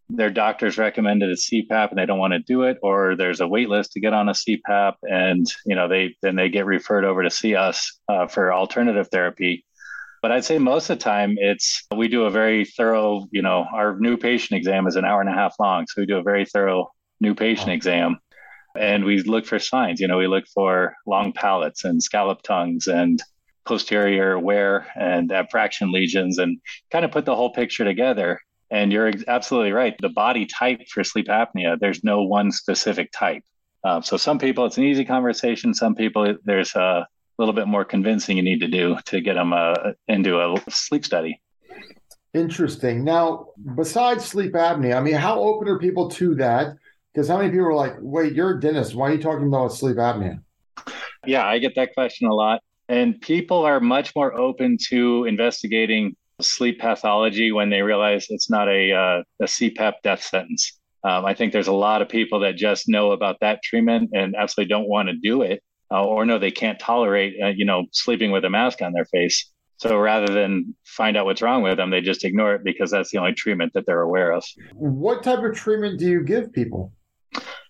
their 0.08 0.30
doctors 0.30 0.78
recommended 0.78 1.30
a 1.30 1.34
CPAP 1.34 1.90
and 1.90 1.98
they 1.98 2.06
don't 2.06 2.18
want 2.18 2.32
to 2.32 2.38
do 2.40 2.62
it, 2.62 2.78
or 2.82 3.16
there's 3.16 3.40
a 3.40 3.48
wait 3.48 3.68
list 3.68 3.92
to 3.92 4.00
get 4.00 4.12
on 4.12 4.28
a 4.28 4.32
CPAP, 4.32 4.94
and 5.02 5.46
you 5.64 5.74
know 5.74 5.88
they 5.88 6.16
then 6.22 6.36
they 6.36 6.48
get 6.48 6.66
referred 6.66 7.04
over 7.04 7.22
to 7.22 7.30
see 7.30 7.54
us 7.54 7.98
uh, 8.08 8.26
for 8.26 8.52
alternative 8.52 9.08
therapy. 9.12 9.64
But 10.26 10.32
I'd 10.32 10.44
say 10.44 10.58
most 10.58 10.90
of 10.90 10.98
the 10.98 11.04
time 11.04 11.36
it's 11.38 11.84
we 11.94 12.08
do 12.08 12.24
a 12.24 12.32
very 12.32 12.64
thorough, 12.64 13.28
you 13.30 13.42
know, 13.42 13.64
our 13.72 13.96
new 14.00 14.16
patient 14.16 14.58
exam 14.58 14.88
is 14.88 14.96
an 14.96 15.04
hour 15.04 15.20
and 15.20 15.30
a 15.30 15.32
half 15.32 15.54
long. 15.60 15.86
So 15.86 16.02
we 16.02 16.06
do 16.06 16.16
a 16.16 16.22
very 16.24 16.44
thorough 16.44 16.90
new 17.20 17.32
patient 17.32 17.70
exam 17.70 18.18
and 18.76 19.04
we 19.04 19.22
look 19.22 19.46
for 19.46 19.60
signs. 19.60 20.00
You 20.00 20.08
know, 20.08 20.18
we 20.18 20.26
look 20.26 20.48
for 20.52 20.96
long 21.06 21.32
palates 21.32 21.84
and 21.84 22.02
scallop 22.02 22.42
tongues 22.42 22.88
and 22.88 23.22
posterior 23.66 24.36
wear 24.36 24.88
and 24.96 25.30
abfraction 25.30 25.92
lesions 25.92 26.38
and 26.38 26.58
kind 26.90 27.04
of 27.04 27.12
put 27.12 27.24
the 27.24 27.36
whole 27.36 27.52
picture 27.52 27.84
together. 27.84 28.40
And 28.68 28.90
you're 28.90 29.12
absolutely 29.28 29.70
right. 29.70 29.94
The 30.00 30.08
body 30.08 30.44
type 30.44 30.88
for 30.88 31.04
sleep 31.04 31.28
apnea, 31.28 31.78
there's 31.78 32.02
no 32.02 32.24
one 32.24 32.50
specific 32.50 33.12
type. 33.12 33.44
Uh, 33.84 34.00
so 34.00 34.16
some 34.16 34.40
people, 34.40 34.66
it's 34.66 34.76
an 34.76 34.82
easy 34.82 35.04
conversation. 35.04 35.72
Some 35.72 35.94
people, 35.94 36.34
there's 36.44 36.74
a 36.74 37.06
little 37.38 37.54
bit 37.54 37.66
more 37.66 37.84
convincing 37.84 38.36
you 38.36 38.42
need 38.42 38.60
to 38.60 38.68
do 38.68 38.96
to 39.06 39.20
get 39.20 39.34
them 39.34 39.52
uh, 39.52 39.74
into 40.08 40.40
a 40.40 40.62
sleep 40.70 41.04
study. 41.04 41.40
Interesting. 42.34 43.04
Now, 43.04 43.46
besides 43.76 44.24
sleep 44.24 44.52
apnea, 44.52 44.96
I 44.96 45.00
mean, 45.00 45.14
how 45.14 45.40
open 45.40 45.68
are 45.68 45.78
people 45.78 46.10
to 46.10 46.34
that? 46.36 46.76
Because 47.12 47.28
how 47.28 47.38
many 47.38 47.50
people 47.50 47.66
are 47.66 47.74
like, 47.74 47.94
wait, 47.98 48.34
you're 48.34 48.58
a 48.58 48.60
dentist. 48.60 48.94
Why 48.94 49.08
are 49.08 49.14
you 49.14 49.22
talking 49.22 49.46
about 49.46 49.72
sleep 49.72 49.96
apnea? 49.96 50.40
Yeah, 51.26 51.46
I 51.46 51.58
get 51.58 51.74
that 51.76 51.94
question 51.94 52.28
a 52.28 52.34
lot. 52.34 52.60
And 52.88 53.20
people 53.20 53.64
are 53.64 53.80
much 53.80 54.14
more 54.14 54.38
open 54.38 54.76
to 54.88 55.24
investigating 55.24 56.14
sleep 56.40 56.78
pathology 56.78 57.52
when 57.52 57.70
they 57.70 57.80
realize 57.80 58.26
it's 58.28 58.50
not 58.50 58.68
a, 58.68 58.92
uh, 58.92 59.22
a 59.40 59.44
CPAP 59.46 59.94
death 60.02 60.22
sentence. 60.22 60.78
Um, 61.04 61.24
I 61.24 61.34
think 61.34 61.52
there's 61.52 61.68
a 61.68 61.72
lot 61.72 62.02
of 62.02 62.08
people 62.08 62.40
that 62.40 62.56
just 62.56 62.88
know 62.88 63.12
about 63.12 63.38
that 63.40 63.62
treatment 63.62 64.10
and 64.12 64.36
absolutely 64.36 64.68
don't 64.68 64.88
want 64.88 65.08
to 65.08 65.14
do 65.14 65.42
it 65.42 65.62
uh, 65.90 66.04
or 66.04 66.24
no, 66.24 66.38
they 66.38 66.50
can't 66.50 66.78
tolerate, 66.78 67.34
uh, 67.42 67.48
you 67.48 67.64
know, 67.64 67.84
sleeping 67.92 68.30
with 68.30 68.44
a 68.44 68.50
mask 68.50 68.82
on 68.82 68.92
their 68.92 69.04
face. 69.06 69.50
So 69.78 69.98
rather 69.98 70.32
than 70.32 70.74
find 70.84 71.16
out 71.16 71.26
what's 71.26 71.42
wrong 71.42 71.62
with 71.62 71.76
them, 71.76 71.90
they 71.90 72.00
just 72.00 72.24
ignore 72.24 72.54
it 72.54 72.64
because 72.64 72.90
that's 72.90 73.10
the 73.10 73.18
only 73.18 73.34
treatment 73.34 73.72
that 73.74 73.84
they're 73.86 74.00
aware 74.00 74.32
of. 74.32 74.42
What 74.74 75.22
type 75.22 75.42
of 75.44 75.54
treatment 75.54 75.98
do 75.98 76.06
you 76.06 76.22
give 76.22 76.52
people? 76.52 76.92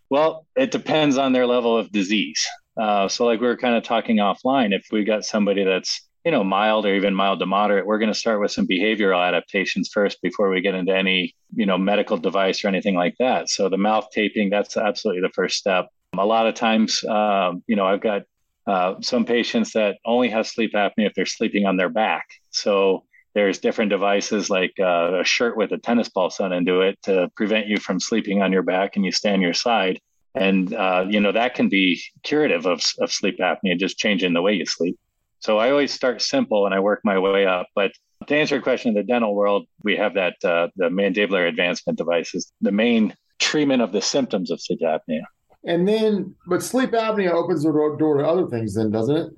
Well, 0.08 0.46
it 0.56 0.70
depends 0.70 1.18
on 1.18 1.32
their 1.32 1.46
level 1.46 1.76
of 1.76 1.90
disease. 1.90 2.46
Uh, 2.76 3.08
so, 3.08 3.25
like 3.25 3.40
we 3.40 3.46
were 3.46 3.56
kind 3.56 3.75
of 3.75 3.82
talking 3.82 4.16
offline, 4.16 4.73
if 4.73 4.87
we 4.92 5.02
got 5.04 5.25
somebody 5.25 5.64
that's 5.64 6.06
you 6.25 6.30
know 6.30 6.44
mild 6.44 6.87
or 6.87 6.94
even 6.94 7.14
mild 7.14 7.40
to 7.40 7.46
moderate, 7.46 7.87
we're 7.87 7.99
going 7.99 8.12
to 8.12 8.18
start 8.18 8.40
with 8.40 8.52
some 8.52 8.66
behavioral 8.66 9.26
adaptations 9.26 9.88
first 9.92 10.20
before 10.23 10.50
we 10.50 10.61
get 10.61 10.75
into 10.75 10.94
any 10.94 11.35
you 11.54 11.66
know 11.66 11.78
medical 11.78 12.16
device 12.18 12.64
or 12.64 12.68
anything 12.68 12.94
like 12.94 13.14
that. 13.18 13.49
So 13.49 13.68
the 13.68 13.78
mouth 13.78 14.08
taping, 14.12 14.50
that's 14.50 14.76
absolutely 14.76 15.23
the 15.23 15.32
first 15.32 15.56
step. 15.56 15.88
A 16.18 16.25
lot 16.25 16.46
of 16.46 16.54
times, 16.54 17.04
um, 17.04 17.62
you 17.66 17.76
know, 17.76 17.87
I've 17.87 18.00
got 18.00 18.23
uh, 18.66 18.94
some 19.00 19.25
patients 19.25 19.73
that 19.73 19.99
only 20.04 20.28
have 20.30 20.46
sleep 20.46 20.73
apnea 20.75 21.06
if 21.06 21.14
they're 21.14 21.26
sleeping 21.26 21.66
on 21.66 21.76
their 21.76 21.88
back. 21.88 22.26
So 22.50 23.04
There's 23.37 23.58
different 23.58 23.90
devices 23.90 24.49
like 24.49 24.73
uh, 24.80 25.20
a 25.20 25.25
shirt 25.25 25.58
with 25.58 25.70
a 25.70 25.76
tennis 25.76 26.08
ball 26.08 26.30
sewn 26.30 26.54
into 26.54 26.80
it 26.80 26.99
to 27.02 27.30
prevent 27.37 27.66
you 27.66 27.76
from 27.76 28.00
sleeping 28.00 28.40
on 28.40 28.50
your 28.50 28.62
back 28.62 28.96
and 28.96 29.04
you 29.04 29.12
stay 29.12 29.30
on 29.30 29.42
your 29.42 29.52
side. 29.52 30.00
And, 30.35 30.73
uh, 30.73 31.04
you 31.06 31.20
know, 31.20 31.32
that 31.32 31.54
can 31.54 31.68
be 31.68 32.02
curative 32.23 32.64
of, 32.64 32.80
of 32.99 33.12
sleep 33.12 33.38
apnea, 33.38 33.78
just 33.78 33.99
changing 33.99 34.32
the 34.32 34.40
way 34.40 34.54
you 34.54 34.64
sleep. 34.64 34.99
So 35.40 35.58
I 35.58 35.70
always 35.70 35.92
start 35.92 36.23
simple 36.23 36.64
and 36.64 36.75
I 36.75 36.80
work 36.80 37.02
my 37.04 37.18
way 37.18 37.44
up. 37.44 37.66
But 37.75 37.92
to 38.26 38.35
answer 38.35 38.54
your 38.54 38.62
question, 38.62 38.88
in 38.88 38.94
the 38.94 39.02
dental 39.02 39.35
world, 39.35 39.66
we 39.85 39.99
have 39.99 40.14
that 40.14 40.42
uh, 40.42 40.68
the 40.76 40.88
mandibular 40.88 41.46
advancement 41.46 41.99
devices, 41.99 42.50
the 42.62 42.73
main 42.73 43.14
treatment 43.38 43.82
of 43.82 43.92
the 43.92 44.00
symptoms 44.00 44.50
of 44.50 44.62
sleep 44.62 44.80
apnea. 44.80 45.25
And 45.66 45.87
then, 45.87 46.35
but 46.46 46.62
sleep 46.62 46.90
apnea 46.92 47.32
opens 47.32 47.64
the 47.64 47.73
door 47.73 48.18
to 48.18 48.26
other 48.26 48.46
things, 48.46 48.75
then, 48.75 48.90
doesn't 48.90 49.16
it? 49.16 49.32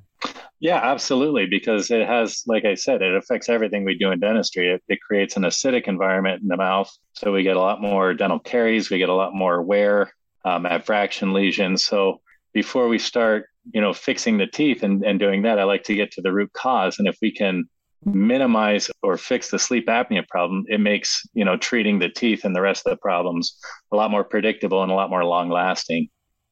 Yeah, 0.61 0.77
absolutely. 0.77 1.47
Because 1.47 1.91
it 1.91 2.07
has, 2.07 2.43
like 2.47 2.65
I 2.65 2.75
said, 2.75 3.01
it 3.01 3.15
affects 3.15 3.49
everything 3.49 3.85
we 3.85 3.97
do 3.97 4.11
in 4.11 4.21
dentistry. 4.21 4.73
It, 4.73 4.83
it 4.89 5.01
creates 5.01 5.37
an 5.37 5.45
acidic 5.45 5.87
environment 5.87 6.43
in 6.43 6.49
the 6.49 6.57
mouth. 6.57 6.91
So 7.15 7.33
we 7.33 7.45
get 7.45 7.57
a 7.57 7.61
lot 7.61 7.81
more 7.81 8.13
dental 8.13 8.41
caries, 8.41 8.91
we 8.91 8.99
get 8.99 9.09
a 9.09 9.15
lot 9.15 9.35
more 9.35 9.63
wear, 9.63 10.13
um, 10.45 10.65
abfraction 10.65 11.33
lesions. 11.33 11.85
So 11.85 12.21
before 12.53 12.89
we 12.89 12.99
start, 12.99 13.47
you 13.73 13.81
know, 13.81 13.93
fixing 13.93 14.39
the 14.39 14.47
teeth 14.47 14.83
and, 14.83 15.05
and 15.05 15.19
doing 15.19 15.43
that, 15.43 15.59
I 15.59 15.65
like 15.65 15.85
to 15.85 15.95
get 15.95 16.11
to 16.13 16.23
the 16.23 16.33
root 16.33 16.53
cause. 16.53 16.99
And 16.99 17.07
if 17.07 17.17
we 17.23 17.31
can 17.33 17.65
minimize 18.05 18.91
or 19.03 19.17
fix 19.17 19.51
the 19.51 19.59
sleep 19.59 19.87
apnea 19.87 20.27
problem, 20.27 20.65
it 20.69 20.81
makes, 20.81 21.23
you 21.35 21.45
know, 21.45 21.57
treating 21.57 21.99
the 21.99 22.09
teeth 22.09 22.45
and 22.45 22.55
the 22.55 22.61
rest 22.61 22.87
of 22.87 22.91
the 22.91 22.97
problems 22.97 23.57
a 23.93 23.97
lot 23.97 24.11
more 24.11 24.25
predictable 24.25 24.83
and 24.83 24.91
a 24.91 24.95
lot 24.95 25.11
more 25.11 25.25
long 25.25 25.51
lasting. 25.51 26.09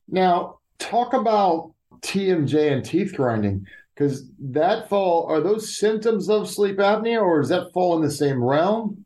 Now, 0.08 0.58
talk 0.78 1.12
about 1.12 1.72
TMJ 2.00 2.72
and 2.72 2.84
teeth 2.84 3.14
grinding 3.14 3.66
because 3.94 4.30
that 4.38 4.88
fall 4.88 5.26
are 5.26 5.40
those 5.40 5.76
symptoms 5.76 6.28
of 6.28 6.48
sleep 6.48 6.76
apnea 6.76 7.20
or 7.20 7.40
does 7.40 7.48
that 7.48 7.72
fall 7.72 7.96
in 7.96 8.02
the 8.02 8.10
same 8.10 8.42
realm? 8.42 9.04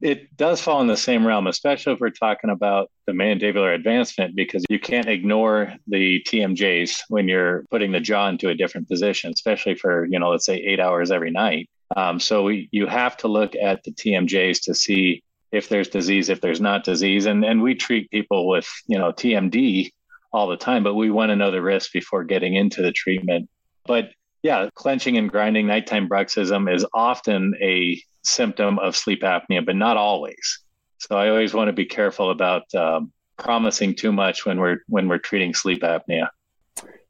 It 0.00 0.34
does 0.38 0.62
fall 0.62 0.80
in 0.80 0.86
the 0.86 0.96
same 0.96 1.26
realm, 1.26 1.46
especially 1.46 1.92
if 1.92 2.00
we're 2.00 2.08
talking 2.08 2.48
about 2.48 2.90
the 3.06 3.12
mandibular 3.12 3.74
advancement, 3.74 4.34
because 4.34 4.64
you 4.70 4.80
can't 4.80 5.08
ignore 5.08 5.74
the 5.86 6.22
TMJs 6.26 7.02
when 7.08 7.28
you're 7.28 7.64
putting 7.70 7.92
the 7.92 8.00
jaw 8.00 8.28
into 8.28 8.48
a 8.48 8.54
different 8.54 8.88
position, 8.88 9.30
especially 9.30 9.74
for, 9.74 10.06
you 10.06 10.18
know, 10.18 10.30
let's 10.30 10.46
say 10.46 10.56
eight 10.56 10.80
hours 10.80 11.10
every 11.10 11.30
night. 11.30 11.68
Um, 11.96 12.18
so 12.18 12.44
we, 12.44 12.70
you 12.72 12.86
have 12.86 13.18
to 13.18 13.28
look 13.28 13.54
at 13.56 13.84
the 13.84 13.90
TMJs 13.90 14.62
to 14.62 14.74
see 14.74 15.22
if 15.52 15.68
there's 15.68 15.88
disease, 15.88 16.30
if 16.30 16.40
there's 16.40 16.62
not 16.62 16.84
disease. 16.84 17.26
And, 17.26 17.44
and 17.44 17.60
we 17.60 17.74
treat 17.74 18.10
people 18.10 18.48
with, 18.48 18.68
you 18.86 18.96
know, 18.96 19.12
TMD 19.12 19.90
all 20.32 20.48
the 20.48 20.56
time, 20.56 20.82
but 20.82 20.94
we 20.94 21.10
want 21.10 21.30
to 21.30 21.36
know 21.36 21.50
the 21.50 21.62
risk 21.62 21.92
before 21.92 22.24
getting 22.24 22.54
into 22.54 22.82
the 22.82 22.92
treatment. 22.92 23.48
But 23.86 24.10
yeah, 24.42 24.68
clenching 24.74 25.16
and 25.16 25.30
grinding 25.30 25.66
nighttime 25.66 26.08
bruxism 26.08 26.72
is 26.72 26.86
often 26.94 27.54
a 27.60 28.00
symptom 28.22 28.78
of 28.78 28.96
sleep 28.96 29.22
apnea, 29.22 29.64
but 29.64 29.76
not 29.76 29.96
always. 29.96 30.62
So 30.98 31.16
I 31.16 31.28
always 31.28 31.54
want 31.54 31.68
to 31.68 31.72
be 31.72 31.86
careful 31.86 32.30
about 32.30 32.72
um, 32.74 33.12
promising 33.38 33.94
too 33.94 34.12
much 34.12 34.46
when 34.46 34.60
we're 34.60 34.78
when 34.88 35.08
we're 35.08 35.18
treating 35.18 35.54
sleep 35.54 35.82
apnea. 35.82 36.28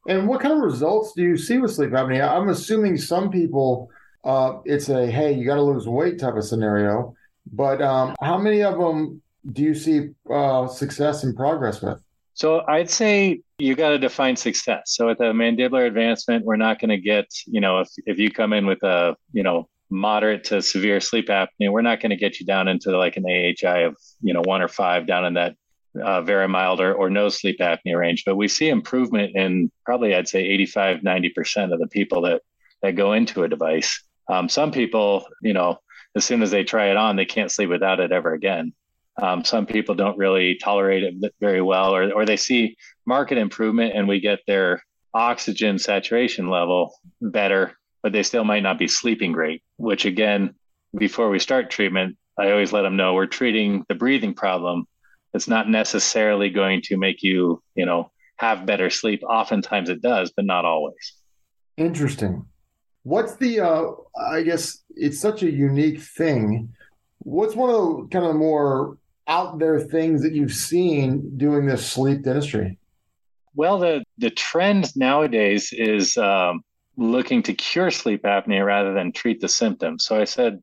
And 0.09 0.27
what 0.27 0.41
kind 0.41 0.55
of 0.55 0.61
results 0.61 1.13
do 1.15 1.23
you 1.23 1.37
see 1.37 1.59
with 1.59 1.73
sleep 1.73 1.91
apnea? 1.91 2.29
I'm 2.29 2.49
assuming 2.49 2.97
some 2.97 3.31
people 3.31 3.91
uh, 4.25 4.59
it's 4.65 4.89
a 4.89 5.11
hey, 5.11 5.33
you 5.33 5.47
got 5.47 5.57
to 5.57 5.63
lose 5.63 5.87
weight 5.87 6.19
type 6.19 6.35
of 6.35 6.45
scenario. 6.45 7.15
But 7.53 7.81
um, 7.83 8.15
how 8.21 8.39
many 8.39 8.63
of 8.63 8.79
them 8.79 9.23
do 9.53 9.63
you 9.63 9.75
see 9.75 10.11
uh, 10.31 10.69
success 10.69 11.25
and 11.25 11.35
progress 11.35 11.81
with? 11.81 12.01
So 12.35 12.65
I'd 12.67 12.91
say 12.91 13.41
you 13.59 13.75
got 13.75 13.91
to 13.91 13.99
define 13.99 14.37
success. 14.37 14.83
So 14.87 15.09
with 15.09 15.19
the 15.19 15.33
mandibular 15.33 15.87
advancement, 15.87 16.45
we're 16.45 16.57
not 16.57 16.81
going 16.81 16.91
to 16.91 16.99
get, 16.99 17.27
you 17.47 17.61
know, 17.61 17.81
if, 17.81 17.89
if 18.07 18.19
you 18.19 18.31
come 18.31 18.53
in 18.53 18.67
with 18.67 18.83
a, 18.83 19.17
you 19.33 19.43
know, 19.43 19.69
moderate 19.91 20.45
to 20.45 20.63
severe 20.63 21.01
sleep 21.01 21.29
apnea, 21.29 21.71
we're 21.71 21.83
not 21.83 22.01
going 22.01 22.11
to 22.11 22.17
get 22.17 22.41
you 22.41 22.47
down 22.47 22.69
into 22.69 22.97
like 22.97 23.17
an 23.17 23.25
AHI 23.27 23.81
of, 23.81 23.97
you 24.21 24.33
know, 24.33 24.43
one 24.45 24.63
or 24.63 24.69
five 24.69 25.07
down 25.07 25.27
in 25.27 25.35
that 25.35 25.57
uh, 26.01 26.23
very 26.23 26.49
mild 26.49 26.81
or, 26.81 26.95
or 26.95 27.11
no 27.11 27.29
sleep 27.29 27.59
apnea 27.59 27.99
range. 27.99 28.23
But 28.25 28.37
we 28.37 28.49
see 28.49 28.69
improvement 28.69 29.35
in 29.35 29.71
probably, 29.85 30.15
I'd 30.15 30.29
say 30.29 30.41
85, 30.41 30.99
90% 30.99 31.73
of 31.73 31.81
the 31.81 31.89
people 31.89 32.23
that, 32.23 32.43
that 32.83 32.97
go 32.97 33.13
into 33.13 33.43
a 33.43 33.49
device. 33.49 34.03
Um, 34.29 34.49
some 34.49 34.71
people, 34.71 35.27
you 35.43 35.53
know, 35.53 35.79
as 36.15 36.25
soon 36.25 36.43
as 36.43 36.51
they 36.51 36.65
try 36.65 36.91
it 36.91 36.97
on, 36.97 37.17
they 37.17 37.25
can't 37.25 37.51
sleep 37.51 37.69
without 37.69 38.01
it 38.01 38.13
ever 38.13 38.33
again. 38.33 38.73
Um, 39.21 39.45
some 39.45 39.67
people 39.67 39.95
don't 39.95 40.17
really 40.17 40.57
tolerate 40.57 41.03
it 41.03 41.35
very 41.41 41.61
well, 41.61 41.95
or, 41.95 42.11
or 42.13 42.25
they 42.25 42.37
see 42.37 42.77
market 43.07 43.39
improvement 43.39 43.95
and 43.95 44.09
we 44.09 44.21
get 44.21 44.41
their 44.47 44.83
oxygen 45.13 45.79
saturation 45.79 46.49
level 46.49 46.95
better, 47.21 47.77
but 48.03 48.13
they 48.13 48.23
still 48.23 48.45
might 48.45 48.63
not 48.63 48.79
be 48.79 48.89
sleeping 48.89 49.33
great, 49.33 49.63
which 49.77 50.05
again, 50.05 50.55
before 50.97 51.29
we 51.29 51.39
start 51.39 51.71
treatment, 51.71 52.17
I 52.39 52.51
always 52.51 52.73
let 52.73 52.83
them 52.83 52.97
know 52.97 53.15
we're 53.15 53.27
treating 53.27 53.85
the 53.89 53.95
breathing 53.95 54.35
problem. 54.35 54.87
It's 55.35 55.49
not 55.49 55.69
necessarily 55.69 56.49
going 56.51 56.81
to 56.85 56.97
make 56.97 57.23
you, 57.23 57.63
you 57.75 57.85
know, 57.85 58.11
have 58.37 58.67
better 58.67 58.89
sleep. 58.89 59.23
Oftentimes 59.23 59.91
it 59.91 60.01
does, 60.01 60.33
but 60.35 60.47
not 60.47 60.65
always. 60.65 61.15
Interesting. 61.77 62.47
What's 63.03 63.37
the, 63.37 63.61
uh, 63.61 63.91
I 64.19 64.43
guess 64.43 64.83
it's 64.91 65.21
such 65.21 65.43
a 65.43 65.51
unique 65.51 66.01
thing. 66.01 66.73
What's 67.19 67.55
one 67.55 67.71
of 67.71 67.77
the 67.77 68.09
kind 68.11 68.25
of 68.25 68.37
more 68.37 68.97
out 69.27 69.59
there 69.59 69.79
things 69.81 70.23
that 70.23 70.33
you've 70.33 70.53
seen 70.53 71.37
doing 71.37 71.67
this 71.67 71.91
sleep 71.91 72.23
dentistry? 72.23 72.79
Well, 73.55 73.79
the 73.79 74.05
the 74.19 74.31
trend 74.31 74.97
nowadays 74.97 75.73
is 75.73 76.17
um, 76.17 76.63
looking 76.97 77.43
to 77.45 77.55
cure 77.55 77.91
sleep 77.91 78.23
apnea 78.23 78.65
rather 78.65 78.95
than 78.95 79.13
treat 79.13 79.41
the 79.41 79.49
symptoms. 79.49 80.05
So 80.05 80.21
I 80.21 80.25
said, 80.25 80.63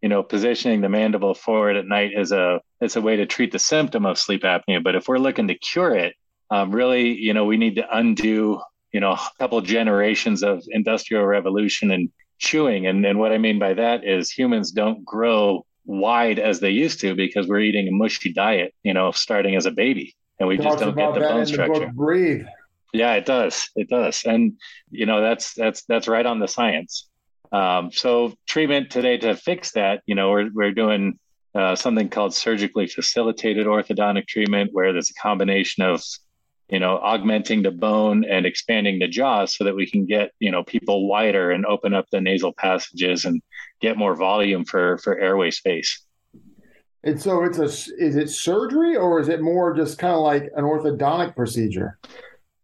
you 0.00 0.08
know, 0.08 0.22
positioning 0.22 0.80
the 0.80 0.88
mandible 0.88 1.34
forward 1.34 1.76
at 1.76 1.86
night 1.86 2.12
is 2.16 2.32
a 2.32 2.60
it's 2.80 2.96
a 2.96 3.00
way 3.00 3.16
to 3.16 3.26
treat 3.26 3.52
the 3.52 3.58
symptom 3.58 4.06
of 4.06 4.18
sleep 4.18 4.42
apnea. 4.42 4.82
But 4.82 4.94
if 4.94 5.08
we're 5.08 5.18
looking 5.18 5.48
to 5.48 5.54
cure 5.54 5.94
it, 5.94 6.14
um, 6.50 6.70
really, 6.72 7.14
you 7.14 7.34
know, 7.34 7.44
we 7.44 7.56
need 7.56 7.76
to 7.76 7.96
undo 7.96 8.60
you 8.92 9.00
know 9.00 9.12
a 9.12 9.30
couple 9.38 9.60
generations 9.60 10.42
of 10.42 10.62
industrial 10.68 11.24
revolution 11.24 11.90
and 11.90 12.10
chewing. 12.38 12.86
And 12.86 13.04
and 13.04 13.18
what 13.18 13.32
I 13.32 13.38
mean 13.38 13.58
by 13.58 13.74
that 13.74 14.04
is 14.04 14.30
humans 14.30 14.70
don't 14.70 15.04
grow 15.04 15.66
wide 15.90 16.38
as 16.38 16.60
they 16.60 16.70
used 16.70 17.00
to 17.00 17.14
because 17.14 17.48
we're 17.48 17.60
eating 17.60 17.88
a 17.88 17.90
mushy 17.90 18.32
diet, 18.32 18.72
you 18.84 18.94
know, 18.94 19.10
starting 19.10 19.56
as 19.56 19.66
a 19.66 19.70
baby, 19.70 20.14
and 20.38 20.48
we 20.48 20.56
just 20.56 20.78
don't 20.78 20.96
get 20.96 21.14
the 21.14 21.20
bone 21.20 21.44
structure. 21.44 21.86
The 21.86 21.92
breathe. 21.92 22.46
Yeah, 22.92 23.14
it 23.14 23.26
does. 23.26 23.68
It 23.76 23.88
does, 23.88 24.22
and 24.24 24.54
you 24.90 25.06
know 25.06 25.20
that's 25.20 25.54
that's 25.54 25.82
that's 25.84 26.08
right 26.08 26.24
on 26.24 26.38
the 26.38 26.48
science. 26.48 27.08
Um, 27.52 27.90
so 27.90 28.34
treatment 28.46 28.90
today 28.90 29.18
to 29.18 29.34
fix 29.34 29.72
that, 29.72 30.02
you 30.06 30.14
know, 30.14 30.30
we're 30.30 30.50
we're 30.52 30.72
doing 30.72 31.18
uh, 31.54 31.74
something 31.74 32.08
called 32.08 32.32
surgically 32.34 32.86
facilitated 32.86 33.66
orthodontic 33.66 34.28
treatment, 34.28 34.70
where 34.72 34.92
there's 34.92 35.10
a 35.10 35.20
combination 35.20 35.82
of 35.82 36.02
you 36.70 36.78
know, 36.78 36.98
augmenting 36.98 37.62
the 37.62 37.70
bone 37.72 38.24
and 38.24 38.46
expanding 38.46 39.00
the 39.00 39.08
jaw 39.08 39.44
so 39.44 39.64
that 39.64 39.74
we 39.74 39.90
can 39.90 40.06
get, 40.06 40.30
you 40.38 40.52
know, 40.52 40.62
people 40.62 41.08
wider 41.08 41.50
and 41.50 41.66
open 41.66 41.94
up 41.94 42.06
the 42.12 42.20
nasal 42.20 42.52
passages 42.52 43.24
and 43.24 43.42
get 43.80 43.96
more 43.96 44.14
volume 44.14 44.64
for 44.64 44.98
for 44.98 45.18
airway 45.18 45.50
space. 45.50 46.04
And 47.02 47.20
so 47.20 47.44
it's 47.44 47.58
a 47.58 47.64
is 47.64 48.16
it 48.16 48.28
surgery 48.28 48.96
or 48.96 49.20
is 49.20 49.28
it 49.28 49.40
more 49.40 49.74
just 49.74 49.98
kind 49.98 50.14
of 50.14 50.20
like 50.20 50.50
an 50.56 50.64
orthodontic 50.64 51.34
procedure? 51.34 51.98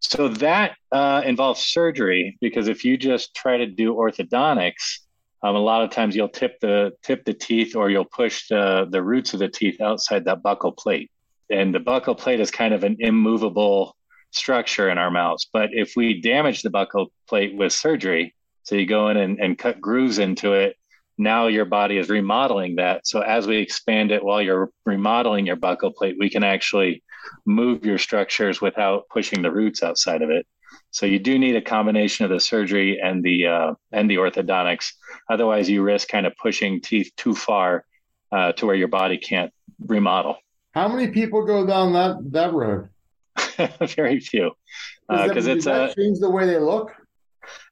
So 0.01 0.29
that 0.29 0.77
uh, 0.93 1.23
involves 1.25 1.61
surgery 1.61 2.37
because 2.41 2.69
if 2.69 2.85
you 2.85 2.97
just 2.99 3.35
try 3.35 3.57
to 3.57 3.67
do 3.67 3.95
orthodontics, 3.95 5.01
um, 5.43 5.57
a 5.57 5.59
lot 5.59 5.83
of 5.83 5.91
times 5.91 6.15
you'll 6.15 6.29
tip 6.29 6.61
the 6.61 6.93
tip 7.03 7.25
the 7.25 7.33
teeth 7.33 7.75
or 7.75 7.91
you'll 7.91 8.05
push 8.05 8.49
the 8.49 8.87
the 8.91 9.03
roots 9.03 9.33
of 9.33 9.41
the 9.41 9.49
teeth 9.49 9.81
outside 9.81 10.27
that 10.27 10.43
buccal 10.43 10.77
plate 10.77 11.11
and 11.51 11.75
the 11.75 11.79
buccal 11.79 12.19
plate 12.19 12.41
is 12.41 12.51
kind 12.51 12.75
of 12.75 12.85
an 12.85 12.97
immovable 12.99 13.97
structure 14.31 14.89
in 14.91 14.99
our 14.99 15.11
mouths. 15.11 15.49
But 15.53 15.71
if 15.73 15.95
we 15.97 16.21
damage 16.21 16.63
the 16.63 16.71
buccal 16.71 17.09
plate 17.29 17.57
with 17.57 17.73
surgery, 17.73 18.35
so 18.65 18.75
you 18.75 18.87
go 18.87 19.09
in 19.09 19.17
and, 19.17 19.39
and 19.39 19.57
cut 19.57 19.81
grooves 19.81 20.19
into 20.19 20.53
it, 20.53 20.77
now 21.19 21.47
your 21.47 21.65
body 21.65 21.99
is 21.99 22.09
remodeling 22.09 22.77
that. 22.77 23.07
So 23.07 23.21
as 23.21 23.47
we 23.47 23.57
expand 23.57 24.11
it 24.11 24.25
while 24.25 24.43
you're 24.43 24.71
remodeling 24.85 25.47
your 25.47 25.57
buccal 25.57 25.95
plate, 25.95 26.17
we 26.19 26.31
can 26.31 26.45
actually 26.45 27.03
move 27.45 27.85
your 27.85 27.99
structures 27.99 28.61
without 28.61 29.09
pushing 29.09 29.43
the 29.43 29.51
roots 29.51 29.83
outside 29.83 30.23
of 30.23 30.31
it. 30.31 30.47
So 30.91 31.07
you 31.07 31.19
do 31.19 31.39
need 31.39 31.57
a 31.57 31.63
combination 31.63 32.25
of 32.25 32.31
the 32.31 32.41
surgery 32.41 33.01
and 33.03 33.23
the 33.23 33.47
uh, 33.47 33.75
and 33.93 34.11
the 34.11 34.17
orthodontics. 34.17 34.93
Otherwise, 35.31 35.69
you 35.69 35.83
risk 35.83 36.09
kind 36.09 36.27
of 36.27 36.35
pushing 36.41 36.81
teeth 36.81 37.11
too 37.17 37.35
far 37.35 37.85
uh, 38.33 38.53
to 38.53 38.67
where 38.67 38.75
your 38.75 38.89
body 38.89 39.19
can't 39.19 39.53
remodel. 39.81 40.37
How 40.73 40.89
many 40.89 41.09
people 41.09 41.45
go 41.45 41.67
down 41.67 41.93
that 41.95 42.17
that 42.33 42.53
road? 42.53 42.89
Very 43.97 44.21
few, 44.21 44.53
because 45.09 45.47
uh, 45.49 45.51
it's 45.51 45.67
a 45.67 45.95
change 45.95 46.19
the 46.19 46.31
way 46.31 46.47
they 46.47 46.59
look. 46.59 46.93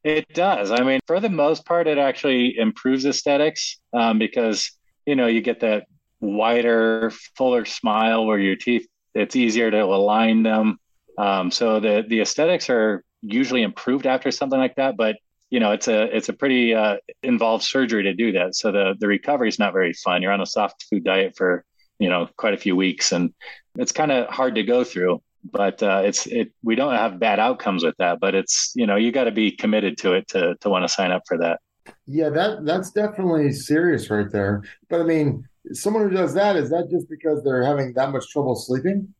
It 0.02 0.28
does. 0.34 0.70
I 0.70 0.82
mean, 0.82 1.00
for 1.06 1.20
the 1.20 1.30
most 1.30 1.64
part, 1.64 1.86
it 1.86 1.98
actually 1.98 2.58
improves 2.58 3.06
aesthetics 3.06 3.78
um, 3.92 4.18
because 4.18 4.70
you 5.06 5.16
know 5.16 5.26
you 5.26 5.40
get 5.40 5.60
that 5.60 5.86
wider, 6.20 7.10
fuller 7.36 7.64
smile 7.64 8.26
where 8.26 8.38
your 8.38 8.56
teeth. 8.56 8.86
It's 9.14 9.36
easier 9.36 9.70
to 9.70 9.82
align 9.82 10.42
them. 10.42 10.78
Um, 11.18 11.50
so 11.50 11.80
the 11.80 12.04
the 12.06 12.20
aesthetics 12.20 12.68
are 12.68 13.04
usually 13.22 13.62
improved 13.62 14.06
after 14.06 14.30
something 14.30 14.58
like 14.58 14.74
that. 14.76 14.96
But 14.96 15.16
you 15.50 15.60
know, 15.60 15.72
it's 15.72 15.88
a 15.88 16.14
it's 16.14 16.28
a 16.28 16.32
pretty 16.32 16.74
uh, 16.74 16.96
involved 17.22 17.64
surgery 17.64 18.02
to 18.04 18.14
do 18.14 18.32
that. 18.32 18.56
So 18.56 18.72
the 18.72 18.94
the 18.98 19.06
recovery 19.06 19.48
is 19.48 19.58
not 19.58 19.72
very 19.72 19.92
fun. 19.92 20.22
You're 20.22 20.32
on 20.32 20.40
a 20.40 20.46
soft 20.46 20.84
food 20.90 21.04
diet 21.04 21.36
for 21.36 21.64
you 21.98 22.08
know 22.08 22.28
quite 22.36 22.54
a 22.54 22.58
few 22.58 22.74
weeks, 22.74 23.12
and 23.12 23.32
it's 23.76 23.92
kind 23.92 24.10
of 24.10 24.28
hard 24.28 24.56
to 24.56 24.62
go 24.62 24.84
through. 24.84 25.22
But 25.50 25.82
uh, 25.82 26.02
it's 26.04 26.26
it 26.26 26.52
we 26.62 26.74
don't 26.74 26.94
have 26.94 27.18
bad 27.18 27.38
outcomes 27.38 27.84
with 27.84 27.96
that. 27.98 28.18
But 28.20 28.34
it's 28.34 28.72
you 28.74 28.86
know 28.86 28.96
you 28.96 29.12
got 29.12 29.24
to 29.24 29.32
be 29.32 29.50
committed 29.50 29.98
to 29.98 30.12
it 30.14 30.28
to 30.28 30.56
to 30.60 30.70
want 30.70 30.84
to 30.84 30.88
sign 30.88 31.12
up 31.12 31.22
for 31.26 31.38
that. 31.38 31.60
Yeah, 32.06 32.30
that 32.30 32.64
that's 32.64 32.90
definitely 32.90 33.52
serious 33.52 34.10
right 34.10 34.30
there. 34.30 34.62
But 34.88 35.00
I 35.00 35.04
mean, 35.04 35.46
someone 35.72 36.08
who 36.08 36.16
does 36.16 36.34
that 36.34 36.56
is 36.56 36.70
that 36.70 36.88
just 36.90 37.08
because 37.08 37.42
they're 37.42 37.62
having 37.62 37.92
that 37.94 38.10
much 38.10 38.28
trouble 38.30 38.56
sleeping, 38.56 39.12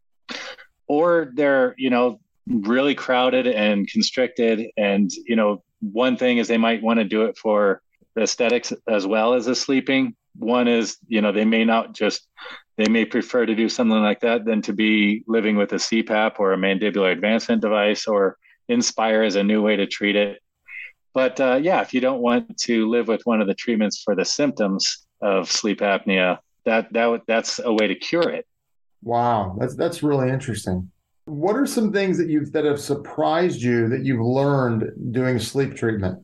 or 0.87 1.33
they're 1.35 1.75
you 1.79 1.91
know 1.91 2.21
really 2.47 2.95
crowded 2.95 3.47
and 3.47 3.89
constricted, 3.89 4.67
and 4.77 5.11
you 5.27 5.37
know 5.37 5.63
one 5.81 6.17
thing 6.17 6.39
is 6.39 6.49
they 6.49 6.59
might 6.59 6.83
want 6.83 6.99
to 6.99 7.05
do 7.05 7.25
it 7.25 7.37
for 7.37 7.83
the 8.15 8.23
aesthetics 8.23 8.73
as 8.89 9.07
well 9.07 9.35
as 9.35 9.47
the 9.47 9.55
sleeping. 9.55 10.15
One 10.37 10.69
is 10.69 10.97
you 11.07 11.21
know 11.21 11.33
they 11.33 11.45
may 11.45 11.65
not 11.65 11.95
just 11.95 12.27
they 12.77 12.89
may 12.89 13.05
prefer 13.05 13.47
to 13.47 13.55
do 13.55 13.69
something 13.69 14.03
like 14.03 14.21
that 14.21 14.45
than 14.45 14.61
to 14.63 14.73
be 14.73 15.25
living 15.29 15.57
with 15.57 15.73
a 15.73 15.77
CPAP 15.77 16.35
or 16.39 16.53
a 16.53 16.57
mandibular 16.57 17.13
advancement 17.13 17.63
device 17.63 18.07
or 18.07 18.37
Inspire 18.67 19.23
as 19.23 19.37
a 19.37 19.45
new 19.45 19.61
way 19.61 19.77
to 19.77 19.87
treat 19.87 20.17
it 20.17 20.41
but 21.15 21.39
uh, 21.39 21.61
yeah, 21.63 21.81
if 21.81 21.95
you 21.95 22.01
don't 22.01 22.21
want 22.21 22.59
to 22.59 22.91
live 22.91 23.07
with 23.07 23.23
one 23.25 23.41
of 23.41 23.47
the 23.47 23.55
treatments 23.55 24.03
for 24.03 24.17
the 24.17 24.25
symptoms 24.25 25.07
of 25.23 25.51
sleep 25.51 25.79
apnea, 25.79 26.39
that 26.67 26.93
that 26.93 27.23
that's 27.29 27.61
a 27.61 27.73
way 27.73 27.87
to 27.87 27.95
cure 27.95 28.29
it. 28.29 28.47
Wow, 29.03 29.57
that's 29.59 29.77
that's 29.77 30.03
really 30.03 30.29
interesting. 30.31 30.91
What 31.27 31.57
are 31.57 31.67
some 31.67 31.93
things 31.93 32.19
that 32.19 32.29
you've 32.29 32.53
that 32.53 32.65
have 32.65 32.81
surprised 32.81 33.63
you 33.63 33.89
that 33.89 34.05
you've 34.05 34.21
learned 34.21 34.91
doing 35.13 35.39
sleep 35.39 35.77
treatment? 35.77 36.21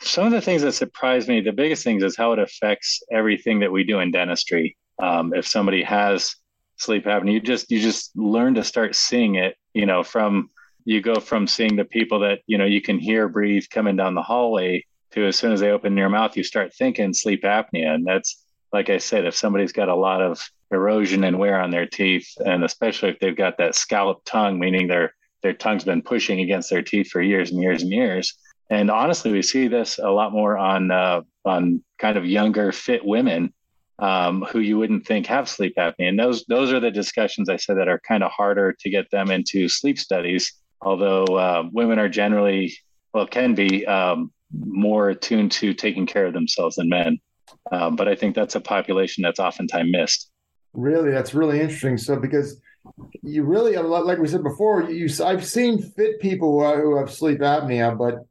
Some 0.00 0.26
of 0.26 0.32
the 0.32 0.40
things 0.40 0.62
that 0.62 0.72
surprised 0.72 1.28
me, 1.28 1.40
the 1.40 1.52
biggest 1.52 1.84
things 1.84 2.02
is 2.02 2.16
how 2.16 2.32
it 2.32 2.38
affects 2.38 3.02
everything 3.10 3.60
that 3.60 3.72
we 3.72 3.84
do 3.84 3.98
in 3.98 4.10
dentistry. 4.10 4.76
Um, 5.00 5.34
if 5.34 5.46
somebody 5.46 5.82
has 5.82 6.36
sleep 6.76 7.04
apnea, 7.04 7.32
you 7.32 7.40
just 7.40 7.70
you 7.70 7.80
just 7.80 8.16
learn 8.16 8.54
to 8.54 8.64
start 8.64 8.94
seeing 8.94 9.34
it, 9.34 9.56
you 9.74 9.86
know, 9.86 10.02
from 10.02 10.50
you 10.88 11.02
go 11.02 11.20
from 11.20 11.46
seeing 11.46 11.76
the 11.76 11.84
people 11.84 12.20
that 12.20 12.40
you 12.46 12.56
know 12.56 12.64
you 12.64 12.80
can 12.80 12.98
hear 12.98 13.28
breathe 13.28 13.64
coming 13.70 13.94
down 13.94 14.14
the 14.14 14.22
hallway 14.22 14.82
to 15.10 15.26
as 15.26 15.36
soon 15.36 15.52
as 15.52 15.60
they 15.60 15.70
open 15.70 15.94
your 15.98 16.08
mouth 16.08 16.34
you 16.34 16.42
start 16.42 16.72
thinking 16.74 17.12
sleep 17.12 17.42
apnea 17.42 17.94
and 17.94 18.06
that's 18.06 18.42
like 18.72 18.88
i 18.88 18.96
said 18.96 19.26
if 19.26 19.36
somebody's 19.36 19.72
got 19.72 19.90
a 19.90 19.94
lot 19.94 20.22
of 20.22 20.42
erosion 20.70 21.24
and 21.24 21.38
wear 21.38 21.60
on 21.60 21.70
their 21.70 21.86
teeth 21.86 22.26
and 22.38 22.64
especially 22.64 23.10
if 23.10 23.18
they've 23.18 23.36
got 23.36 23.58
that 23.58 23.74
scalloped 23.74 24.24
tongue 24.24 24.58
meaning 24.58 24.88
their 24.88 25.14
their 25.42 25.52
tongue's 25.52 25.84
been 25.84 26.00
pushing 26.00 26.40
against 26.40 26.70
their 26.70 26.82
teeth 26.82 27.10
for 27.10 27.20
years 27.20 27.50
and 27.50 27.60
years 27.60 27.82
and 27.82 27.92
years 27.92 28.38
and 28.70 28.90
honestly 28.90 29.32
we 29.32 29.42
see 29.42 29.68
this 29.68 29.98
a 29.98 30.10
lot 30.10 30.32
more 30.32 30.56
on 30.56 30.90
uh, 30.90 31.20
on 31.44 31.82
kind 31.98 32.16
of 32.16 32.24
younger 32.24 32.72
fit 32.72 33.04
women 33.04 33.52
um, 33.98 34.42
who 34.52 34.60
you 34.60 34.78
wouldn't 34.78 35.06
think 35.06 35.26
have 35.26 35.48
sleep 35.48 35.74
apnea 35.76 36.08
and 36.08 36.18
those 36.18 36.44
those 36.46 36.72
are 36.72 36.80
the 36.80 36.90
discussions 36.90 37.48
i 37.48 37.56
said 37.56 37.76
that 37.76 37.88
are 37.88 38.00
kind 38.00 38.22
of 38.22 38.30
harder 38.30 38.72
to 38.78 38.90
get 38.90 39.10
them 39.10 39.30
into 39.30 39.68
sleep 39.68 39.98
studies 39.98 40.52
although 40.80 41.24
uh, 41.24 41.64
women 41.72 41.98
are 41.98 42.08
generally, 42.08 42.74
well, 43.12 43.26
can 43.26 43.54
be 43.54 43.86
um, 43.86 44.32
more 44.52 45.10
attuned 45.10 45.52
to 45.52 45.74
taking 45.74 46.06
care 46.06 46.26
of 46.26 46.32
themselves 46.32 46.76
than 46.76 46.88
men. 46.88 47.18
Um, 47.72 47.96
but 47.96 48.08
I 48.08 48.14
think 48.14 48.34
that's 48.34 48.54
a 48.54 48.60
population 48.60 49.22
that's 49.22 49.40
oftentimes 49.40 49.90
missed. 49.90 50.30
Really, 50.72 51.10
that's 51.10 51.34
really 51.34 51.60
interesting. 51.60 51.98
So, 51.98 52.16
because 52.16 52.60
you 53.22 53.42
really, 53.42 53.76
like 53.76 54.18
we 54.18 54.28
said 54.28 54.42
before, 54.42 54.90
you 54.90 55.08
I've 55.24 55.46
seen 55.46 55.82
fit 55.82 56.20
people 56.20 56.60
who 56.76 56.96
have 56.96 57.10
sleep 57.10 57.40
apnea, 57.40 57.96
but 57.96 58.26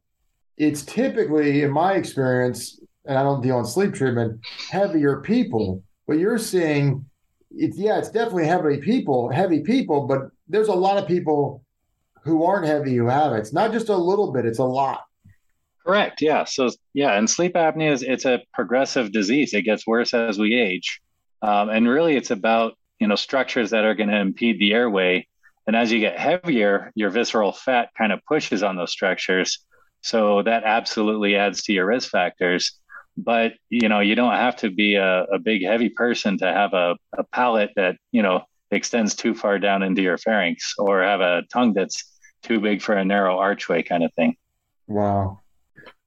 it's 0.58 0.82
typically, 0.82 1.62
in 1.62 1.70
my 1.70 1.94
experience, 1.94 2.80
and 3.06 3.16
I 3.16 3.22
don't 3.22 3.42
deal 3.42 3.58
in 3.58 3.64
sleep 3.64 3.94
treatment, 3.94 4.40
heavier 4.70 5.20
people. 5.20 5.82
But 6.06 6.18
you're 6.18 6.38
seeing, 6.38 7.04
it's 7.50 7.78
yeah, 7.78 7.98
it's 7.98 8.10
definitely 8.10 8.46
heavy 8.46 8.78
people, 8.78 9.30
heavy 9.30 9.60
people, 9.60 10.06
but 10.06 10.30
there's 10.48 10.68
a 10.68 10.74
lot 10.74 10.98
of 10.98 11.06
people 11.06 11.62
who 12.24 12.44
aren't 12.44 12.66
heavy 12.66 12.94
who 12.96 13.06
have 13.06 13.32
it. 13.32 13.38
It's 13.38 13.52
not 13.52 13.72
just 13.72 13.88
a 13.88 13.96
little 13.96 14.32
bit, 14.32 14.44
it's 14.44 14.58
a 14.58 14.64
lot. 14.64 15.04
Correct. 15.86 16.20
Yeah. 16.20 16.44
So 16.44 16.68
yeah, 16.92 17.16
and 17.16 17.30
sleep 17.30 17.54
apnea 17.54 17.92
is 17.92 18.02
it's 18.02 18.26
a 18.26 18.42
progressive 18.52 19.12
disease. 19.12 19.54
It 19.54 19.62
gets 19.62 19.86
worse 19.86 20.12
as 20.12 20.38
we 20.38 20.54
age. 20.54 21.00
Um, 21.40 21.70
and 21.70 21.88
really 21.88 22.16
it's 22.16 22.30
about, 22.30 22.76
you 22.98 23.06
know, 23.06 23.16
structures 23.16 23.70
that 23.70 23.84
are 23.84 23.94
going 23.94 24.10
to 24.10 24.18
impede 24.18 24.58
the 24.58 24.74
airway. 24.74 25.26
And 25.66 25.76
as 25.76 25.92
you 25.92 26.00
get 26.00 26.18
heavier, 26.18 26.92
your 26.94 27.10
visceral 27.10 27.52
fat 27.52 27.90
kind 27.96 28.12
of 28.12 28.20
pushes 28.26 28.62
on 28.62 28.76
those 28.76 28.90
structures. 28.90 29.64
So 30.00 30.42
that 30.42 30.64
absolutely 30.64 31.36
adds 31.36 31.62
to 31.64 31.72
your 31.72 31.86
risk 31.86 32.10
factors. 32.10 32.78
But 33.16 33.54
you 33.68 33.88
know, 33.88 34.00
you 34.00 34.14
don't 34.14 34.34
have 34.34 34.56
to 34.56 34.70
be 34.70 34.94
a, 34.94 35.24
a 35.24 35.38
big 35.38 35.64
heavy 35.64 35.88
person 35.88 36.38
to 36.38 36.46
have 36.46 36.72
a, 36.72 36.96
a 37.16 37.24
palate 37.24 37.70
that, 37.76 37.96
you 38.12 38.22
know, 38.22 38.42
extends 38.70 39.14
too 39.14 39.34
far 39.34 39.58
down 39.58 39.82
into 39.82 40.02
your 40.02 40.18
pharynx 40.18 40.74
or 40.78 41.02
have 41.02 41.20
a 41.20 41.42
tongue 41.52 41.72
that's 41.72 42.04
too 42.42 42.60
big 42.60 42.82
for 42.82 42.94
a 42.94 43.04
narrow 43.04 43.38
archway 43.38 43.82
kind 43.82 44.04
of 44.04 44.12
thing. 44.14 44.36
Wow. 44.86 45.40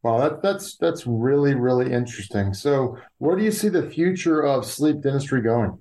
Wow, 0.03 0.17
that, 0.19 0.41
that's 0.41 0.77
that's 0.77 1.05
really 1.05 1.53
really 1.53 1.93
interesting. 1.93 2.55
So, 2.55 2.97
where 3.19 3.35
do 3.35 3.43
you 3.43 3.51
see 3.51 3.69
the 3.69 3.87
future 3.87 4.41
of 4.41 4.65
sleep 4.65 5.01
dentistry 5.01 5.41
going? 5.41 5.79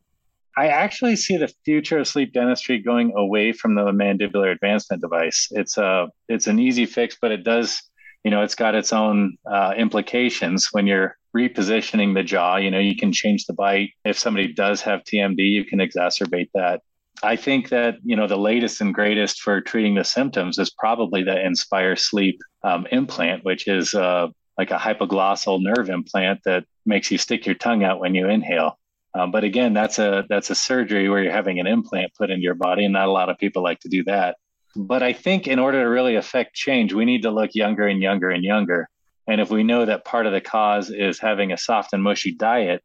I 0.58 0.66
actually 0.66 1.16
see 1.16 1.38
the 1.38 1.50
future 1.64 1.98
of 1.98 2.06
sleep 2.06 2.34
dentistry 2.34 2.78
going 2.78 3.12
away 3.16 3.52
from 3.52 3.76
the 3.76 3.84
mandibular 3.92 4.52
advancement 4.52 5.00
device. 5.00 5.48
It's 5.52 5.78
a 5.78 6.08
it's 6.28 6.46
an 6.48 6.58
easy 6.58 6.84
fix, 6.84 7.16
but 7.20 7.32
it 7.32 7.44
does 7.44 7.80
you 8.24 8.30
know 8.30 8.42
it's 8.42 8.54
got 8.54 8.74
its 8.74 8.92
own 8.92 9.36
uh, 9.50 9.74
implications 9.76 10.68
when 10.72 10.86
you're 10.86 11.16
repositioning 11.36 12.14
the 12.14 12.22
jaw. 12.22 12.56
You 12.56 12.70
know, 12.70 12.78
you 12.78 12.96
can 12.96 13.12
change 13.12 13.46
the 13.46 13.52
bite. 13.52 13.90
If 14.04 14.18
somebody 14.18 14.52
does 14.52 14.82
have 14.82 15.04
TMD, 15.04 15.38
you 15.38 15.64
can 15.64 15.78
exacerbate 15.78 16.50
that. 16.54 16.82
I 17.22 17.36
think 17.36 17.68
that 17.68 17.96
you 18.02 18.16
know 18.16 18.26
the 18.26 18.38
latest 18.38 18.80
and 18.80 18.94
greatest 18.94 19.40
for 19.40 19.60
treating 19.60 19.94
the 19.94 20.04
symptoms 20.04 20.58
is 20.58 20.70
probably 20.70 21.22
the 21.22 21.44
Inspire 21.44 21.96
Sleep 21.96 22.40
um, 22.62 22.86
implant, 22.90 23.44
which 23.44 23.68
is 23.68 23.94
uh, 23.94 24.28
like 24.56 24.70
a 24.70 24.76
hypoglossal 24.76 25.62
nerve 25.62 25.90
implant 25.90 26.40
that 26.44 26.64
makes 26.86 27.10
you 27.10 27.18
stick 27.18 27.46
your 27.46 27.54
tongue 27.54 27.84
out 27.84 28.00
when 28.00 28.14
you 28.14 28.28
inhale. 28.28 28.78
Um, 29.14 29.32
but 29.32 29.44
again, 29.44 29.74
that's 29.74 29.98
a 29.98 30.24
that's 30.28 30.50
a 30.50 30.54
surgery 30.54 31.08
where 31.08 31.22
you're 31.22 31.32
having 31.32 31.58
an 31.60 31.66
implant 31.66 32.14
put 32.14 32.30
into 32.30 32.42
your 32.42 32.54
body, 32.54 32.84
and 32.84 32.92
not 32.92 33.08
a 33.08 33.12
lot 33.12 33.28
of 33.28 33.38
people 33.38 33.62
like 33.62 33.80
to 33.80 33.88
do 33.88 34.04
that. 34.04 34.36
But 34.76 35.02
I 35.02 35.12
think 35.12 35.48
in 35.48 35.58
order 35.58 35.82
to 35.82 35.88
really 35.88 36.16
affect 36.16 36.54
change, 36.54 36.92
we 36.92 37.04
need 37.04 37.22
to 37.22 37.30
look 37.30 37.54
younger 37.54 37.86
and 37.86 38.00
younger 38.00 38.30
and 38.30 38.44
younger. 38.44 38.88
And 39.26 39.40
if 39.40 39.50
we 39.50 39.62
know 39.62 39.84
that 39.84 40.04
part 40.04 40.26
of 40.26 40.32
the 40.32 40.40
cause 40.40 40.90
is 40.90 41.18
having 41.18 41.52
a 41.52 41.58
soft 41.58 41.92
and 41.92 42.02
mushy 42.02 42.32
diet, 42.32 42.82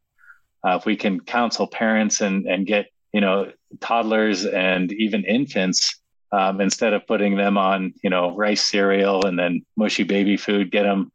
uh, 0.65 0.77
if 0.77 0.85
we 0.85 0.95
can 0.95 1.19
counsel 1.19 1.67
parents 1.67 2.21
and 2.21 2.45
and 2.45 2.65
get 2.65 2.87
you 3.13 3.21
know 3.21 3.51
toddlers 3.79 4.45
and 4.45 4.91
even 4.91 5.23
infants 5.25 6.01
um, 6.31 6.59
instead 6.59 6.93
of 6.93 7.05
putting 7.07 7.37
them 7.37 7.57
on 7.57 7.93
you 8.03 8.09
know 8.09 8.35
rice 8.35 8.67
cereal 8.67 9.25
and 9.25 9.37
then 9.37 9.61
mushy 9.77 10.03
baby 10.03 10.37
food 10.37 10.71
get 10.71 10.83
them 10.83 11.11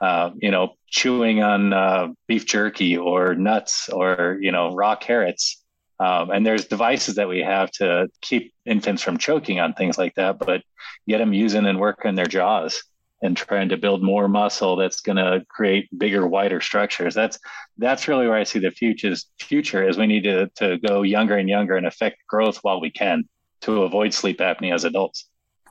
uh, 0.00 0.30
you 0.36 0.50
know 0.50 0.74
chewing 0.88 1.42
on 1.42 1.72
uh, 1.72 2.08
beef 2.28 2.46
jerky 2.46 2.96
or 2.96 3.34
nuts 3.34 3.88
or 3.88 4.38
you 4.40 4.52
know 4.52 4.74
raw 4.74 4.94
carrots 4.94 5.59
um, 6.00 6.30
and 6.30 6.46
there's 6.46 6.64
devices 6.64 7.16
that 7.16 7.28
we 7.28 7.40
have 7.40 7.70
to 7.70 8.08
keep 8.22 8.52
infants 8.64 9.02
from 9.02 9.18
choking 9.18 9.60
on 9.60 9.74
things 9.74 9.98
like 9.98 10.14
that 10.14 10.38
but 10.38 10.62
get 11.06 11.18
them 11.18 11.32
using 11.32 11.66
and 11.66 11.78
working 11.78 12.14
their 12.14 12.26
jaws 12.26 12.82
and 13.22 13.36
trying 13.36 13.68
to 13.68 13.76
build 13.76 14.02
more 14.02 14.28
muscle 14.28 14.76
that's 14.76 15.00
going 15.00 15.16
to 15.16 15.44
create 15.48 15.88
bigger 15.98 16.26
wider 16.26 16.60
structures. 16.60 17.14
That's 17.14 17.38
that's 17.78 18.08
really 18.08 18.26
where 18.26 18.36
i 18.36 18.44
see 18.44 18.58
the 18.58 18.70
future's 18.70 19.26
future 19.38 19.86
is 19.86 19.96
we 19.96 20.06
need 20.06 20.24
to, 20.24 20.48
to 20.56 20.78
go 20.78 21.02
younger 21.02 21.36
and 21.36 21.48
younger 21.48 21.76
and 21.76 21.86
affect 21.86 22.18
growth 22.26 22.58
while 22.62 22.80
we 22.80 22.90
can 22.90 23.24
to 23.62 23.82
avoid 23.82 24.14
sleep 24.14 24.38
apnea 24.38 24.74
as 24.74 24.84
adults. 24.84 25.26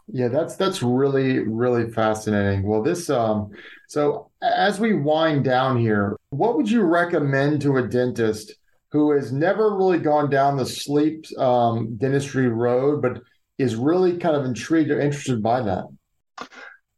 Yeah 0.08 0.28
that's 0.28 0.56
that's 0.56 0.84
really 0.84 1.40
really 1.40 1.92
fascinating. 1.92 2.64
Well 2.64 2.84
this 2.84 3.10
um 3.10 3.52
so 3.88 4.30
as 4.42 4.80
we 4.80 4.94
wind 4.94 5.44
down 5.44 5.78
here 5.78 6.18
what 6.30 6.56
would 6.56 6.70
you 6.70 6.84
recommend 6.84 7.62
to 7.62 7.78
a 7.78 7.88
dentist 7.88 8.54
who 8.92 9.12
has 9.12 9.32
never 9.32 9.76
really 9.76 10.00
gone 10.00 10.30
down 10.30 10.58
the 10.58 10.66
sleep 10.66 11.26
um, 11.38 11.96
dentistry 11.98 12.48
road 12.48 13.02
but 13.02 13.22
is 13.58 13.76
really 13.76 14.18
kind 14.18 14.36
of 14.36 14.46
intrigued 14.46 14.90
or 14.90 15.00
interested 15.00 15.44
by 15.44 15.62
that 15.62 15.86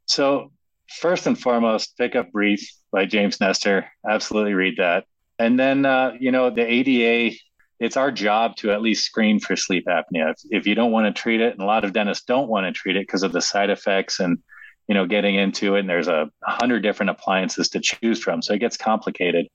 so, 0.06 0.52
first 0.88 1.26
and 1.26 1.38
foremost, 1.38 1.96
pick 1.96 2.14
up 2.14 2.32
Breathe 2.32 2.60
by 2.90 3.06
James 3.06 3.40
Nestor. 3.40 3.86
Absolutely 4.06 4.54
read 4.54 4.74
that. 4.78 5.06
And 5.38 5.58
then, 5.58 5.86
uh, 5.86 6.12
you 6.20 6.30
know, 6.30 6.50
the 6.50 6.70
ADA, 6.70 7.36
it's 7.80 7.96
our 7.96 8.12
job 8.12 8.56
to 8.56 8.72
at 8.72 8.82
least 8.82 9.06
screen 9.06 9.40
for 9.40 9.56
sleep 9.56 9.86
apnea. 9.86 10.32
If, 10.32 10.36
if 10.50 10.66
you 10.66 10.74
don't 10.74 10.92
want 10.92 11.14
to 11.14 11.20
treat 11.20 11.40
it, 11.40 11.54
and 11.54 11.62
a 11.62 11.66
lot 11.66 11.84
of 11.84 11.92
dentists 11.92 12.24
don't 12.24 12.48
want 12.48 12.66
to 12.66 12.72
treat 12.72 12.96
it 12.96 13.06
because 13.06 13.22
of 13.22 13.32
the 13.32 13.40
side 13.40 13.70
effects 13.70 14.20
and, 14.20 14.38
you 14.86 14.94
know, 14.94 15.06
getting 15.06 15.36
into 15.36 15.76
it, 15.76 15.80
and 15.80 15.88
there's 15.88 16.08
a 16.08 16.30
hundred 16.44 16.82
different 16.82 17.10
appliances 17.10 17.70
to 17.70 17.80
choose 17.80 18.22
from. 18.22 18.42
So 18.42 18.52
it 18.52 18.58
gets 18.58 18.76
complicated. 18.76 19.46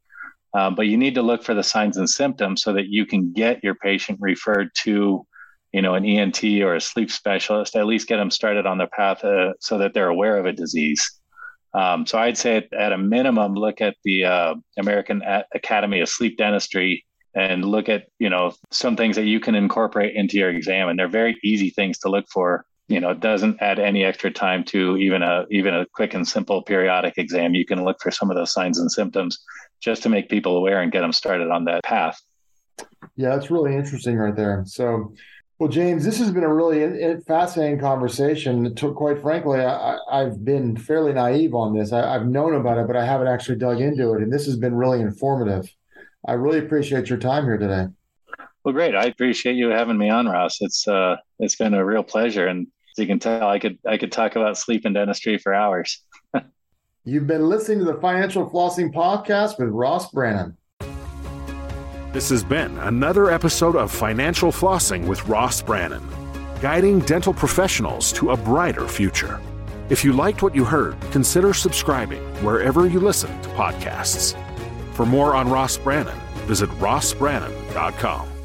Um, 0.54 0.76
but 0.76 0.88
you 0.88 0.98
need 0.98 1.16
to 1.16 1.22
look 1.22 1.44
for 1.44 1.54
the 1.54 1.64
signs 1.64 1.98
and 1.98 2.10
symptoms 2.10 2.64
so 2.64 2.74
that 2.74 2.88
you 2.88 3.06
can 3.06 3.34
get 3.34 3.64
your 3.64 3.76
patient 3.76 4.18
referred 4.22 4.70
to 4.76 5.26
you 5.74 5.82
know, 5.82 5.96
an 5.96 6.06
ENT 6.06 6.44
or 6.62 6.76
a 6.76 6.82
sleep 6.82 7.12
specialist, 7.12 7.76
at 7.76 7.86
least 7.86 8.08
get 8.08 8.18
them 8.18 8.32
started 8.32 8.66
on 8.66 8.78
the 8.78 8.88
path 8.88 9.24
uh, 9.24 9.54
so 9.60 9.78
that 9.78 9.94
they're 9.94 10.08
aware 10.08 10.38
of 10.38 10.46
a 10.46 10.54
disease. 10.54 11.20
Um, 11.74 12.06
so 12.06 12.18
I'd 12.18 12.38
say 12.38 12.58
at, 12.58 12.74
at, 12.74 12.94
a 12.94 12.98
minimum, 12.98 13.54
look 13.54 13.82
at 13.82 13.96
the 14.04 14.26
uh, 14.26 14.56
American 14.78 15.22
Academy 15.54 16.00
of 16.00 16.10
Sleep 16.10 16.38
Dentistry 16.38 17.06
and 17.36 17.64
look 17.66 17.90
at 17.90 18.06
you 18.18 18.30
know 18.30 18.54
some 18.72 18.96
things 18.96 19.16
that 19.18 19.26
you 19.26 19.40
can 19.40 19.54
incorporate 19.54 20.16
into 20.16 20.38
your 20.38 20.50
exam, 20.50 20.90
and 20.90 20.98
they're 20.98 21.08
very 21.08 21.38
easy 21.44 21.70
things 21.70 22.00
to 22.00 22.10
look 22.10 22.26
for. 22.32 22.66
You 22.88 23.02
know, 23.02 23.10
it 23.10 23.20
doesn't 23.20 23.62
add 23.62 23.80
any 23.80 24.06
extra 24.06 24.32
time 24.32 24.64
to 24.66 24.96
even 24.98 25.22
a 25.22 25.46
even 25.52 25.74
a 25.74 25.86
quick 25.86 26.14
and 26.14 26.28
simple 26.28 26.62
periodic 26.62 27.18
exam. 27.18 27.54
You 27.54 27.66
can 27.66 27.84
look 27.84 27.98
for 28.02 28.12
some 28.12 28.30
of 28.30 28.38
those 28.38 28.54
signs 28.54 28.80
and 28.80 28.92
symptoms 28.92 29.40
just 29.82 30.04
to 30.04 30.10
make 30.10 30.30
people 30.30 30.56
aware 30.56 30.82
and 30.82 30.92
get 30.92 31.02
them 31.02 31.12
started 31.12 31.50
on 31.50 31.66
that 31.66 31.84
path. 31.84 32.22
Yeah, 33.16 33.30
that's 33.36 33.52
really 33.52 33.76
interesting 33.76 34.18
right 34.18 34.36
there. 34.36 34.64
So, 34.66 35.14
well, 35.60 35.70
James, 35.70 36.06
this 36.06 36.20
has 36.20 36.32
been 36.32 36.44
a 36.44 36.54
really 36.54 37.20
fascinating 37.28 37.80
conversation. 37.80 38.76
To, 38.76 38.94
quite 38.94 39.22
frankly, 39.22 39.60
I, 39.60 39.98
have 40.12 40.46
been 40.46 40.78
fairly 40.78 41.14
naive 41.14 41.56
on 41.56 41.76
this. 41.76 41.92
I, 41.92 42.16
I've 42.16 42.28
known 42.28 42.54
about 42.54 42.78
it, 42.78 42.88
but 42.88 42.96
I 42.96 43.06
haven't 43.06 43.28
actually 43.28 43.58
dug 43.58 43.82
into 43.82 44.14
it. 44.14 44.22
And 44.22 44.32
this 44.32 44.46
has 44.46 44.56
been 44.56 44.76
really 44.76 45.02
informative. 45.02 45.68
I 46.28 46.34
really 46.34 46.60
appreciate 46.60 47.10
your 47.10 47.18
time 47.18 47.46
here 47.46 47.58
today. 47.58 47.88
Well, 48.64 48.74
great. 48.74 48.96
I 48.96 49.06
appreciate 49.06 49.56
you 49.56 49.70
having 49.70 49.98
me 49.98 50.10
on, 50.10 50.28
Ross. 50.28 50.58
It's 50.62 50.88
uh, 50.88 51.16
it's 51.40 51.56
been 51.56 51.74
a 51.74 51.86
real 51.86 52.04
pleasure, 52.04 52.48
and 52.48 52.68
as 52.98 53.02
you 53.02 53.08
can 53.08 53.20
tell, 53.20 53.48
I 53.48 53.60
could 53.60 53.78
I 53.88 53.98
could 53.98 54.12
talk 54.12 54.36
about 54.36 54.58
sleep 54.58 54.86
and 54.86 54.96
dentistry 54.96 55.38
for 55.38 55.54
hours. 55.54 56.04
You've 57.04 57.28
been 57.28 57.48
listening 57.48 57.80
to 57.80 57.86
the 57.86 58.00
Financial 58.02 58.50
Flossing 58.50 58.94
Podcast 58.94 59.60
with 59.60 59.70
Ross 59.70 60.12
Brannan. 60.12 60.58
This 62.12 62.30
has 62.30 62.44
been 62.44 62.78
another 62.80 63.30
episode 63.30 63.76
of 63.76 63.92
Financial 63.92 64.52
Flossing 64.52 65.06
with 65.08 65.26
Ross 65.28 65.62
Brannan, 65.62 66.04
guiding 66.62 67.00
dental 67.02 67.34
professionals 67.34 68.12
to 68.14 68.32
a 68.32 68.38
brighter 68.38 68.88
future. 68.88 69.40
If 69.90 70.04
you 70.04 70.12
liked 70.12 70.42
what 70.42 70.56
you 70.56 70.66
heard, 70.66 71.00
consider 71.12 71.54
subscribing 71.54 72.22
wherever 72.44 72.88
you 72.88 73.00
listen 73.00 73.30
to 73.42 73.50
podcasts. 73.50 74.36
For 74.94 75.06
more 75.06 75.36
on 75.36 75.50
Ross 75.50 75.78
Brannan, 75.78 76.18
visit 76.48 76.70
rossbrannan.com. 76.72 78.37